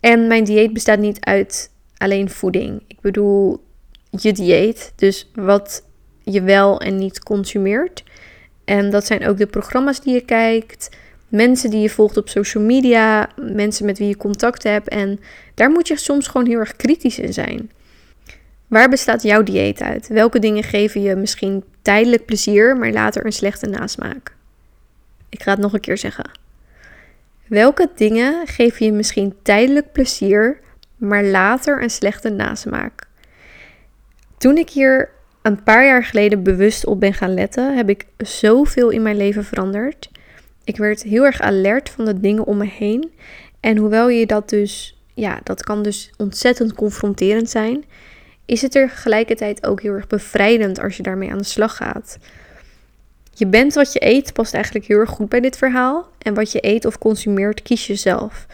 En 0.00 0.26
mijn 0.26 0.44
dieet 0.44 0.72
bestaat 0.72 0.98
niet 0.98 1.20
uit 1.20 1.70
alleen 2.00 2.30
voeding. 2.30 2.82
Ik 2.86 3.00
bedoel 3.00 3.64
je 4.10 4.32
dieet, 4.32 4.92
dus 4.96 5.30
wat 5.34 5.84
je 6.22 6.42
wel 6.42 6.80
en 6.80 6.96
niet 6.96 7.22
consumeert. 7.22 8.04
En 8.64 8.90
dat 8.90 9.06
zijn 9.06 9.26
ook 9.26 9.36
de 9.36 9.46
programma's 9.46 10.00
die 10.00 10.14
je 10.14 10.24
kijkt, 10.24 10.90
mensen 11.28 11.70
die 11.70 11.80
je 11.80 11.90
volgt 11.90 12.16
op 12.16 12.28
social 12.28 12.64
media, 12.64 13.28
mensen 13.36 13.86
met 13.86 13.98
wie 13.98 14.08
je 14.08 14.16
contact 14.16 14.62
hebt. 14.62 14.88
En 14.88 15.20
daar 15.54 15.70
moet 15.70 15.88
je 15.88 15.96
soms 15.96 16.26
gewoon 16.26 16.46
heel 16.46 16.58
erg 16.58 16.76
kritisch 16.76 17.18
in 17.18 17.32
zijn. 17.32 17.70
Waar 18.66 18.88
bestaat 18.88 19.22
jouw 19.22 19.42
dieet 19.42 19.80
uit? 19.80 20.08
Welke 20.08 20.38
dingen 20.38 20.62
geven 20.62 21.02
je 21.02 21.14
misschien 21.14 21.64
tijdelijk 21.82 22.24
plezier, 22.24 22.76
maar 22.76 22.92
later 22.92 23.24
een 23.24 23.32
slechte 23.32 23.66
nasmaak? 23.66 24.34
Ik 25.28 25.42
ga 25.42 25.50
het 25.50 25.60
nog 25.60 25.72
een 25.72 25.80
keer 25.80 25.98
zeggen. 25.98 26.30
Welke 27.46 27.88
dingen 27.96 28.46
geven 28.46 28.86
je 28.86 28.92
misschien 28.92 29.34
tijdelijk 29.42 29.92
plezier, 29.92 30.60
maar 31.00 31.24
later 31.24 31.82
een 31.82 31.90
slechte 31.90 32.28
nasmaak? 32.28 33.08
Toen 34.38 34.56
ik 34.56 34.70
hier 34.70 35.10
een 35.42 35.62
paar 35.62 35.84
jaar 35.84 36.04
geleden 36.04 36.42
bewust 36.42 36.86
op 36.86 37.00
ben 37.00 37.14
gaan 37.14 37.34
letten, 37.34 37.76
heb 37.76 37.88
ik 37.88 38.06
zoveel 38.16 38.90
in 38.90 39.02
mijn 39.02 39.16
leven 39.16 39.44
veranderd. 39.44 40.10
Ik 40.64 40.76
werd 40.76 41.02
heel 41.02 41.24
erg 41.24 41.40
alert 41.40 41.90
van 41.90 42.04
de 42.04 42.20
dingen 42.20 42.44
om 42.44 42.56
me 42.56 42.66
heen. 42.66 43.12
En 43.60 43.76
hoewel 43.76 44.08
je 44.08 44.26
dat 44.26 44.48
dus, 44.48 45.00
ja, 45.14 45.40
dat 45.44 45.62
kan 45.62 45.82
dus 45.82 46.10
ontzettend 46.16 46.74
confronterend 46.74 47.50
zijn, 47.50 47.84
is 48.46 48.62
het 48.62 48.72
tegelijkertijd 48.72 49.66
ook 49.66 49.82
heel 49.82 49.92
erg 49.92 50.06
bevrijdend 50.06 50.80
als 50.80 50.96
je 50.96 51.02
daarmee 51.02 51.30
aan 51.30 51.38
de 51.38 51.44
slag 51.44 51.76
gaat. 51.76 52.18
Je 53.34 53.46
bent 53.46 53.74
wat 53.74 53.92
je 53.92 54.06
eet 54.06 54.32
past 54.32 54.54
eigenlijk 54.54 54.84
heel 54.84 54.98
erg 54.98 55.10
goed 55.10 55.28
bij 55.28 55.40
dit 55.40 55.56
verhaal. 55.56 56.08
En 56.18 56.34
wat 56.34 56.52
je 56.52 56.66
eet 56.66 56.84
of 56.84 56.98
consumeert, 56.98 57.62
kies 57.62 57.86
je 57.86 57.94
zelf. 57.94 58.46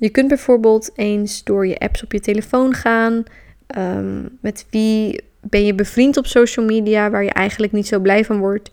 Je 0.00 0.10
kunt 0.10 0.28
bijvoorbeeld 0.28 0.90
eens 0.94 1.44
door 1.44 1.66
je 1.66 1.78
apps 1.78 2.02
op 2.02 2.12
je 2.12 2.20
telefoon 2.20 2.74
gaan. 2.74 3.24
Ehm, 3.66 4.22
met 4.40 4.66
wie 4.70 5.20
ben 5.40 5.64
je 5.64 5.74
bevriend 5.74 6.16
op 6.16 6.26
social 6.26 6.66
media 6.66 7.10
waar 7.10 7.24
je 7.24 7.30
eigenlijk 7.30 7.72
niet 7.72 7.86
zo 7.86 7.98
blij 7.98 8.24
van 8.24 8.38
wordt. 8.38 8.70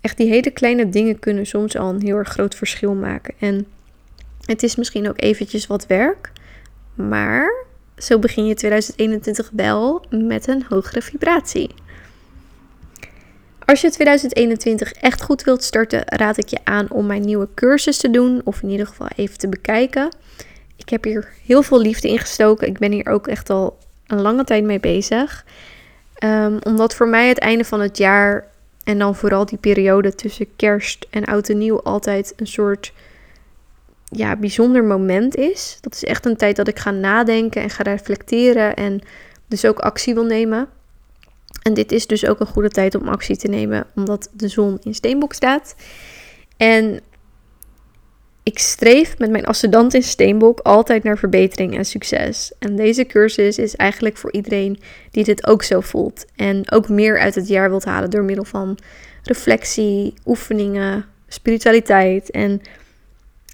Echt 0.00 0.16
die 0.16 0.28
hele 0.28 0.50
kleine 0.50 0.88
dingen 0.88 1.18
kunnen 1.18 1.46
soms 1.46 1.76
al 1.76 1.88
een 1.88 2.02
heel 2.02 2.16
erg 2.16 2.28
groot 2.28 2.54
verschil 2.54 2.94
maken. 2.94 3.34
En 3.38 3.66
het 4.44 4.62
is 4.62 4.76
misschien 4.76 5.08
ook 5.08 5.22
eventjes 5.22 5.66
wat 5.66 5.86
werk. 5.86 6.32
Maar 6.94 7.64
zo 7.96 8.18
begin 8.18 8.46
je 8.46 8.54
2021 8.54 9.50
wel 9.52 10.04
met 10.10 10.46
een 10.46 10.64
hogere 10.68 11.02
vibratie. 11.02 11.70
Als 13.64 13.80
je 13.80 13.90
2021 13.90 14.92
echt 14.92 15.22
goed 15.22 15.42
wilt 15.44 15.62
starten, 15.62 16.02
raad 16.04 16.36
ik 16.36 16.48
je 16.48 16.58
aan 16.64 16.90
om 16.90 17.06
mijn 17.06 17.24
nieuwe 17.24 17.48
cursus 17.54 17.98
te 17.98 18.10
doen, 18.10 18.40
of 18.44 18.62
in 18.62 18.70
ieder 18.70 18.86
geval 18.86 19.08
even 19.16 19.38
te 19.38 19.48
bekijken. 19.48 20.08
Ik 20.86 20.92
heb 20.92 21.04
hier 21.04 21.28
heel 21.46 21.62
veel 21.62 21.80
liefde 21.80 22.08
in 22.08 22.18
gestoken. 22.18 22.68
Ik 22.68 22.78
ben 22.78 22.92
hier 22.92 23.06
ook 23.06 23.26
echt 23.26 23.50
al 23.50 23.78
een 24.06 24.20
lange 24.20 24.44
tijd 24.44 24.64
mee 24.64 24.80
bezig. 24.80 25.44
Um, 26.24 26.58
omdat 26.62 26.94
voor 26.94 27.08
mij 27.08 27.28
het 27.28 27.38
einde 27.38 27.64
van 27.64 27.80
het 27.80 27.98
jaar 27.98 28.46
en 28.84 28.98
dan 28.98 29.14
vooral 29.14 29.46
die 29.46 29.58
periode 29.58 30.14
tussen 30.14 30.56
kerst 30.56 31.06
en 31.10 31.24
oud 31.24 31.48
en 31.48 31.58
nieuw 31.58 31.82
altijd 31.82 32.32
een 32.36 32.46
soort 32.46 32.92
ja, 34.08 34.36
bijzonder 34.36 34.84
moment 34.84 35.36
is. 35.36 35.78
Dat 35.80 35.94
is 35.94 36.04
echt 36.04 36.26
een 36.26 36.36
tijd 36.36 36.56
dat 36.56 36.68
ik 36.68 36.78
ga 36.78 36.90
nadenken 36.90 37.62
en 37.62 37.70
ga 37.70 37.82
reflecteren 37.82 38.76
en 38.76 39.00
dus 39.48 39.64
ook 39.64 39.78
actie 39.78 40.14
wil 40.14 40.24
nemen. 40.24 40.68
En 41.62 41.74
dit 41.74 41.92
is 41.92 42.06
dus 42.06 42.26
ook 42.26 42.40
een 42.40 42.46
goede 42.46 42.70
tijd 42.70 42.94
om 42.94 43.08
actie 43.08 43.36
te 43.36 43.48
nemen, 43.48 43.86
omdat 43.94 44.28
de 44.32 44.48
zon 44.48 44.78
in 44.82 44.94
Steenbok 44.94 45.32
staat. 45.32 45.74
En 46.56 47.00
ik 48.46 48.58
streef 48.58 49.18
met 49.18 49.30
mijn 49.30 49.46
ascendant 49.46 49.94
in 49.94 50.02
Steenbok 50.02 50.60
altijd 50.60 51.02
naar 51.02 51.18
verbetering 51.18 51.76
en 51.76 51.84
succes. 51.84 52.52
En 52.58 52.76
deze 52.76 53.06
cursus 53.06 53.58
is 53.58 53.76
eigenlijk 53.76 54.16
voor 54.16 54.32
iedereen 54.32 54.80
die 55.10 55.24
dit 55.24 55.46
ook 55.46 55.62
zo 55.62 55.80
voelt. 55.80 56.24
En 56.36 56.70
ook 56.70 56.88
meer 56.88 57.18
uit 57.18 57.34
het 57.34 57.48
jaar 57.48 57.68
wilt 57.68 57.84
halen 57.84 58.10
door 58.10 58.22
middel 58.24 58.44
van 58.44 58.78
reflectie, 59.22 60.14
oefeningen, 60.24 61.04
spiritualiteit. 61.28 62.30
En 62.30 62.60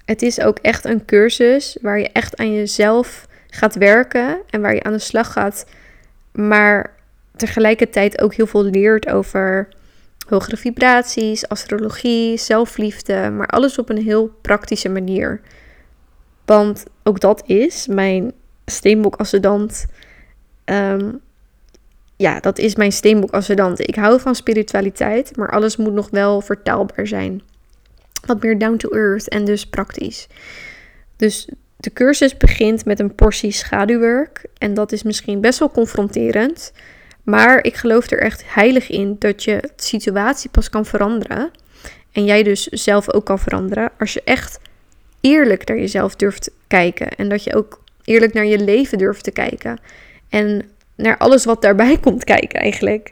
het 0.05 0.21
is 0.21 0.41
ook 0.41 0.57
echt 0.57 0.85
een 0.85 1.05
cursus 1.05 1.77
waar 1.81 1.99
je 1.99 2.09
echt 2.09 2.37
aan 2.37 2.53
jezelf 2.53 3.27
gaat 3.49 3.75
werken 3.75 4.41
en 4.49 4.61
waar 4.61 4.73
je 4.73 4.83
aan 4.83 4.93
de 4.93 4.99
slag 4.99 5.31
gaat. 5.31 5.65
Maar 6.31 6.95
tegelijkertijd 7.35 8.21
ook 8.21 8.33
heel 8.33 8.47
veel 8.47 8.63
leert 8.63 9.09
over 9.09 9.67
hogere 10.33 10.57
vibraties, 10.57 11.47
astrologie, 11.47 12.37
zelfliefde, 12.37 13.29
maar 13.29 13.47
alles 13.47 13.77
op 13.77 13.89
een 13.89 14.03
heel 14.03 14.27
praktische 14.41 14.89
manier. 14.89 15.41
Want 16.45 16.83
ook 17.03 17.19
dat 17.19 17.43
is 17.45 17.87
mijn 17.87 18.31
steenbok 18.65 19.15
ascendant. 19.15 19.85
Ehm, 20.63 21.11
ja, 22.15 22.39
dat 22.39 22.57
is 22.57 22.75
mijn 22.75 22.91
steenbok 22.91 23.31
ascendant. 23.31 23.87
Ik 23.87 23.95
hou 23.95 24.19
van 24.19 24.35
spiritualiteit, 24.35 25.37
maar 25.37 25.51
alles 25.51 25.77
moet 25.77 25.93
nog 25.93 26.09
wel 26.09 26.41
vertaalbaar 26.41 27.07
zijn. 27.07 27.41
Wat 28.25 28.41
meer 28.41 28.57
down 28.57 28.77
to 28.77 28.89
earth 28.89 29.29
en 29.29 29.45
dus 29.45 29.65
praktisch. 29.65 30.27
Dus 31.15 31.49
de 31.77 31.93
cursus 31.93 32.37
begint 32.37 32.85
met 32.85 32.99
een 32.99 33.15
portie 33.15 33.51
schaduwwerk. 33.51 34.45
En 34.57 34.73
dat 34.73 34.91
is 34.91 35.03
misschien 35.03 35.41
best 35.41 35.59
wel 35.59 35.71
confronterend. 35.71 36.71
Maar 37.23 37.63
ik 37.63 37.75
geloof 37.75 38.11
er 38.11 38.19
echt 38.19 38.43
heilig 38.45 38.89
in 38.89 39.15
dat 39.19 39.43
je 39.43 39.57
de 39.61 39.71
situatie 39.75 40.49
pas 40.49 40.69
kan 40.69 40.85
veranderen. 40.85 41.51
En 42.11 42.25
jij 42.25 42.43
dus 42.43 42.63
zelf 42.63 43.13
ook 43.13 43.25
kan 43.25 43.39
veranderen. 43.39 43.91
Als 43.99 44.13
je 44.13 44.21
echt 44.23 44.59
eerlijk 45.21 45.67
naar 45.67 45.77
jezelf 45.77 46.15
durft 46.15 46.51
kijken. 46.67 47.09
En 47.09 47.29
dat 47.29 47.43
je 47.43 47.55
ook 47.55 47.81
eerlijk 48.03 48.33
naar 48.33 48.45
je 48.45 48.59
leven 48.59 48.97
durft 48.97 49.23
te 49.23 49.31
kijken. 49.31 49.79
En 50.29 50.69
naar 50.95 51.17
alles 51.17 51.45
wat 51.45 51.61
daarbij 51.61 51.97
komt 52.05 52.23
kijken 52.23 52.59
eigenlijk. 52.59 53.11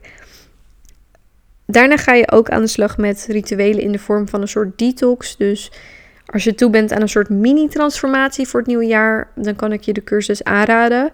Daarna 1.66 1.98
ga 1.98 2.14
je 2.14 2.32
ook 2.32 2.50
aan 2.50 2.62
de 2.62 2.68
slag 2.68 2.98
met 2.98 3.26
rituelen 3.30 3.84
in 3.84 3.92
de 3.92 4.00
vorm 4.00 4.28
van 4.28 4.42
een 4.42 4.48
soort 4.48 4.78
detox. 4.78 5.38
Dus 5.38 5.72
als 6.26 6.44
je 6.44 6.56
toe 6.56 6.70
bent 6.70 6.92
aan 6.92 7.02
een 7.02 7.10
soort 7.10 7.30
mini-transformatie 7.30 8.48
voor 8.48 8.60
het 8.60 8.70
nieuwe 8.70 8.86
jaar, 8.86 9.32
dan 9.36 9.56
kan 9.56 9.72
ik 9.72 9.82
je 9.82 9.94
de 9.94 10.04
cursus 10.04 10.44
aanraden. 10.44 11.12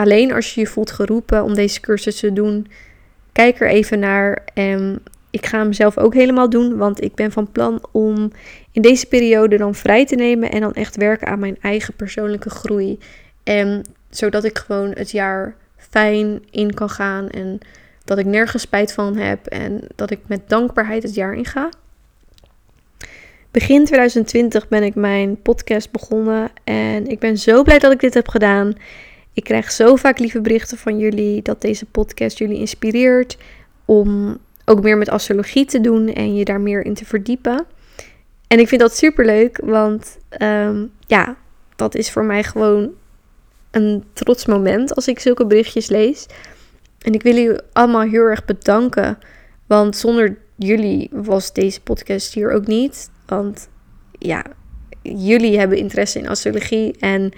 Alleen 0.00 0.32
als 0.32 0.54
je 0.54 0.60
je 0.60 0.66
voelt 0.66 0.90
geroepen 0.90 1.44
om 1.44 1.54
deze 1.54 1.80
cursus 1.80 2.20
te 2.20 2.32
doen, 2.32 2.66
kijk 3.32 3.60
er 3.60 3.68
even 3.68 3.98
naar. 3.98 4.44
En 4.54 5.02
ik 5.30 5.46
ga 5.46 5.58
hem 5.58 5.72
zelf 5.72 5.98
ook 5.98 6.14
helemaal 6.14 6.50
doen, 6.50 6.76
want 6.76 7.02
ik 7.02 7.14
ben 7.14 7.32
van 7.32 7.52
plan 7.52 7.84
om 7.92 8.32
in 8.72 8.82
deze 8.82 9.06
periode 9.06 9.56
dan 9.56 9.74
vrij 9.74 10.06
te 10.06 10.14
nemen 10.14 10.50
en 10.50 10.60
dan 10.60 10.72
echt 10.72 10.96
werken 10.96 11.26
aan 11.26 11.38
mijn 11.38 11.56
eigen 11.60 11.94
persoonlijke 11.94 12.50
groei. 12.50 12.98
En 13.42 13.84
zodat 14.10 14.44
ik 14.44 14.58
gewoon 14.58 14.90
het 14.90 15.10
jaar 15.10 15.54
fijn 15.76 16.42
in 16.50 16.74
kan 16.74 16.90
gaan 16.90 17.28
en 17.28 17.58
dat 18.04 18.18
ik 18.18 18.26
nergens 18.26 18.62
spijt 18.62 18.92
van 18.92 19.16
heb 19.16 19.46
en 19.46 19.80
dat 19.96 20.10
ik 20.10 20.18
met 20.26 20.48
dankbaarheid 20.48 21.02
het 21.02 21.14
jaar 21.14 21.34
inga. 21.34 21.68
Begin 23.50 23.84
2020 23.84 24.68
ben 24.68 24.82
ik 24.82 24.94
mijn 24.94 25.42
podcast 25.42 25.90
begonnen 25.90 26.50
en 26.64 27.06
ik 27.06 27.18
ben 27.18 27.38
zo 27.38 27.62
blij 27.62 27.78
dat 27.78 27.92
ik 27.92 28.00
dit 28.00 28.14
heb 28.14 28.28
gedaan. 28.28 28.74
Ik 29.32 29.44
krijg 29.44 29.70
zo 29.70 29.96
vaak 29.96 30.18
lieve 30.18 30.40
berichten 30.40 30.78
van 30.78 30.98
jullie 30.98 31.42
dat 31.42 31.60
deze 31.60 31.86
podcast 31.86 32.38
jullie 32.38 32.58
inspireert 32.58 33.36
om 33.84 34.38
ook 34.64 34.82
meer 34.82 34.98
met 34.98 35.08
astrologie 35.08 35.64
te 35.64 35.80
doen 35.80 36.08
en 36.08 36.34
je 36.34 36.44
daar 36.44 36.60
meer 36.60 36.84
in 36.84 36.94
te 36.94 37.04
verdiepen. 37.04 37.66
En 38.46 38.58
ik 38.58 38.68
vind 38.68 38.80
dat 38.80 38.96
super 38.96 39.24
leuk, 39.24 39.60
want 39.64 40.18
ehm, 40.28 40.86
ja, 41.06 41.36
dat 41.76 41.94
is 41.94 42.10
voor 42.10 42.24
mij 42.24 42.42
gewoon 42.42 42.90
een 43.70 44.04
trots 44.12 44.46
moment 44.46 44.94
als 44.94 45.08
ik 45.08 45.18
zulke 45.18 45.46
berichtjes 45.46 45.88
lees. 45.88 46.26
En 46.98 47.12
ik 47.12 47.22
wil 47.22 47.34
jullie 47.34 47.60
allemaal 47.72 48.00
heel 48.00 48.22
erg 48.22 48.44
bedanken, 48.44 49.18
want 49.66 49.96
zonder 49.96 50.38
jullie 50.56 51.08
was 51.12 51.52
deze 51.52 51.80
podcast 51.80 52.34
hier 52.34 52.50
ook 52.52 52.66
niet. 52.66 53.10
Want 53.26 53.68
ja, 54.18 54.44
jullie 55.02 55.58
hebben 55.58 55.78
interesse 55.78 56.18
in 56.18 56.28
astrologie 56.28 56.96
en 56.98 57.32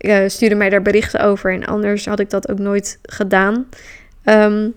uh, 0.00 0.18
sturen 0.26 0.56
mij 0.56 0.68
daar 0.68 0.82
berichten 0.82 1.20
over. 1.20 1.52
En 1.52 1.66
anders 1.66 2.06
had 2.06 2.20
ik 2.20 2.30
dat 2.30 2.50
ook 2.50 2.58
nooit 2.58 2.98
gedaan. 3.02 3.68
Ehm, 4.24 4.68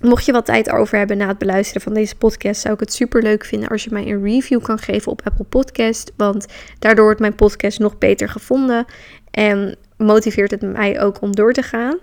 mocht 0.00 0.24
je 0.24 0.32
wat 0.32 0.46
tijd 0.46 0.70
over 0.70 0.98
hebben 0.98 1.16
na 1.16 1.26
het 1.28 1.38
beluisteren 1.38 1.82
van 1.82 1.94
deze 1.94 2.16
podcast, 2.16 2.60
zou 2.60 2.74
ik 2.74 2.80
het 2.80 2.92
super 2.92 3.22
leuk 3.22 3.44
vinden 3.44 3.68
als 3.68 3.84
je 3.84 3.90
mij 3.92 4.06
een 4.06 4.22
review 4.22 4.62
kan 4.62 4.78
geven 4.78 5.12
op 5.12 5.20
Apple 5.24 5.44
Podcast. 5.44 6.12
Want 6.16 6.46
daardoor 6.78 7.04
wordt 7.04 7.20
mijn 7.20 7.34
podcast 7.34 7.78
nog 7.78 7.98
beter 7.98 8.28
gevonden. 8.28 8.84
En 9.30 9.76
motiveert 9.96 10.50
het 10.50 10.62
mij 10.62 11.00
ook 11.00 11.20
om 11.20 11.34
door 11.34 11.52
te 11.52 11.62
gaan. 11.62 11.98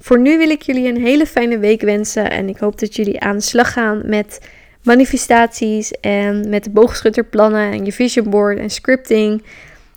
Voor 0.00 0.20
nu 0.20 0.38
wil 0.38 0.50
ik 0.50 0.62
jullie 0.62 0.88
een 0.88 1.02
hele 1.02 1.26
fijne 1.26 1.58
week 1.58 1.80
wensen. 1.80 2.30
En 2.30 2.48
ik 2.48 2.58
hoop 2.58 2.78
dat 2.78 2.96
jullie 2.96 3.20
aan 3.20 3.36
de 3.36 3.42
slag 3.42 3.72
gaan 3.72 4.02
met 4.04 4.40
manifestaties 4.82 5.90
en 5.90 6.48
met 6.48 6.64
de 6.64 6.70
boogschutterplannen 6.70 7.72
en 7.72 7.84
je 7.84 7.92
vision 7.92 8.30
board 8.30 8.58
en 8.58 8.70
scripting. 8.70 9.42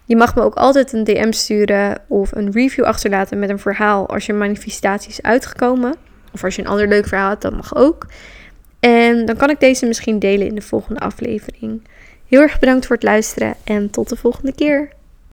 Je 0.06 0.16
mag 0.16 0.36
me 0.36 0.42
ook 0.42 0.56
altijd 0.56 0.94
een 0.94 1.04
DM 1.04 1.32
sturen 1.32 2.02
of 2.08 2.32
een 2.32 2.52
review 2.52 2.86
achterlaten 2.86 3.39
met 3.39 3.50
een 3.50 3.60
verhaal 3.60 4.10
als 4.10 4.26
je 4.26 4.34
manifestatie 4.34 5.10
is 5.10 5.22
uitgekomen. 5.22 5.96
Of 6.34 6.44
als 6.44 6.56
je 6.56 6.62
een 6.62 6.68
ander 6.68 6.88
leuk 6.88 7.08
verhaal 7.08 7.30
hebt, 7.30 7.42
dat 7.42 7.56
mag 7.56 7.76
ook. 7.76 8.06
En 8.80 9.26
dan 9.26 9.36
kan 9.36 9.50
ik 9.50 9.60
deze 9.60 9.86
misschien 9.86 10.20
delen 10.20 10.48
in 10.48 10.56
de 10.56 10.62
volgende 10.62 11.00
aflevering. 11.00 11.88
Heel 12.28 12.42
erg 12.42 12.60
bedankt 12.60 12.86
voor 12.86 12.96
het 12.96 13.06
luisteren 13.06 13.56
en 13.63 13.89
tot 13.89 14.10
de 14.10 14.16
volgende 14.16 14.54
keer. 14.56 14.89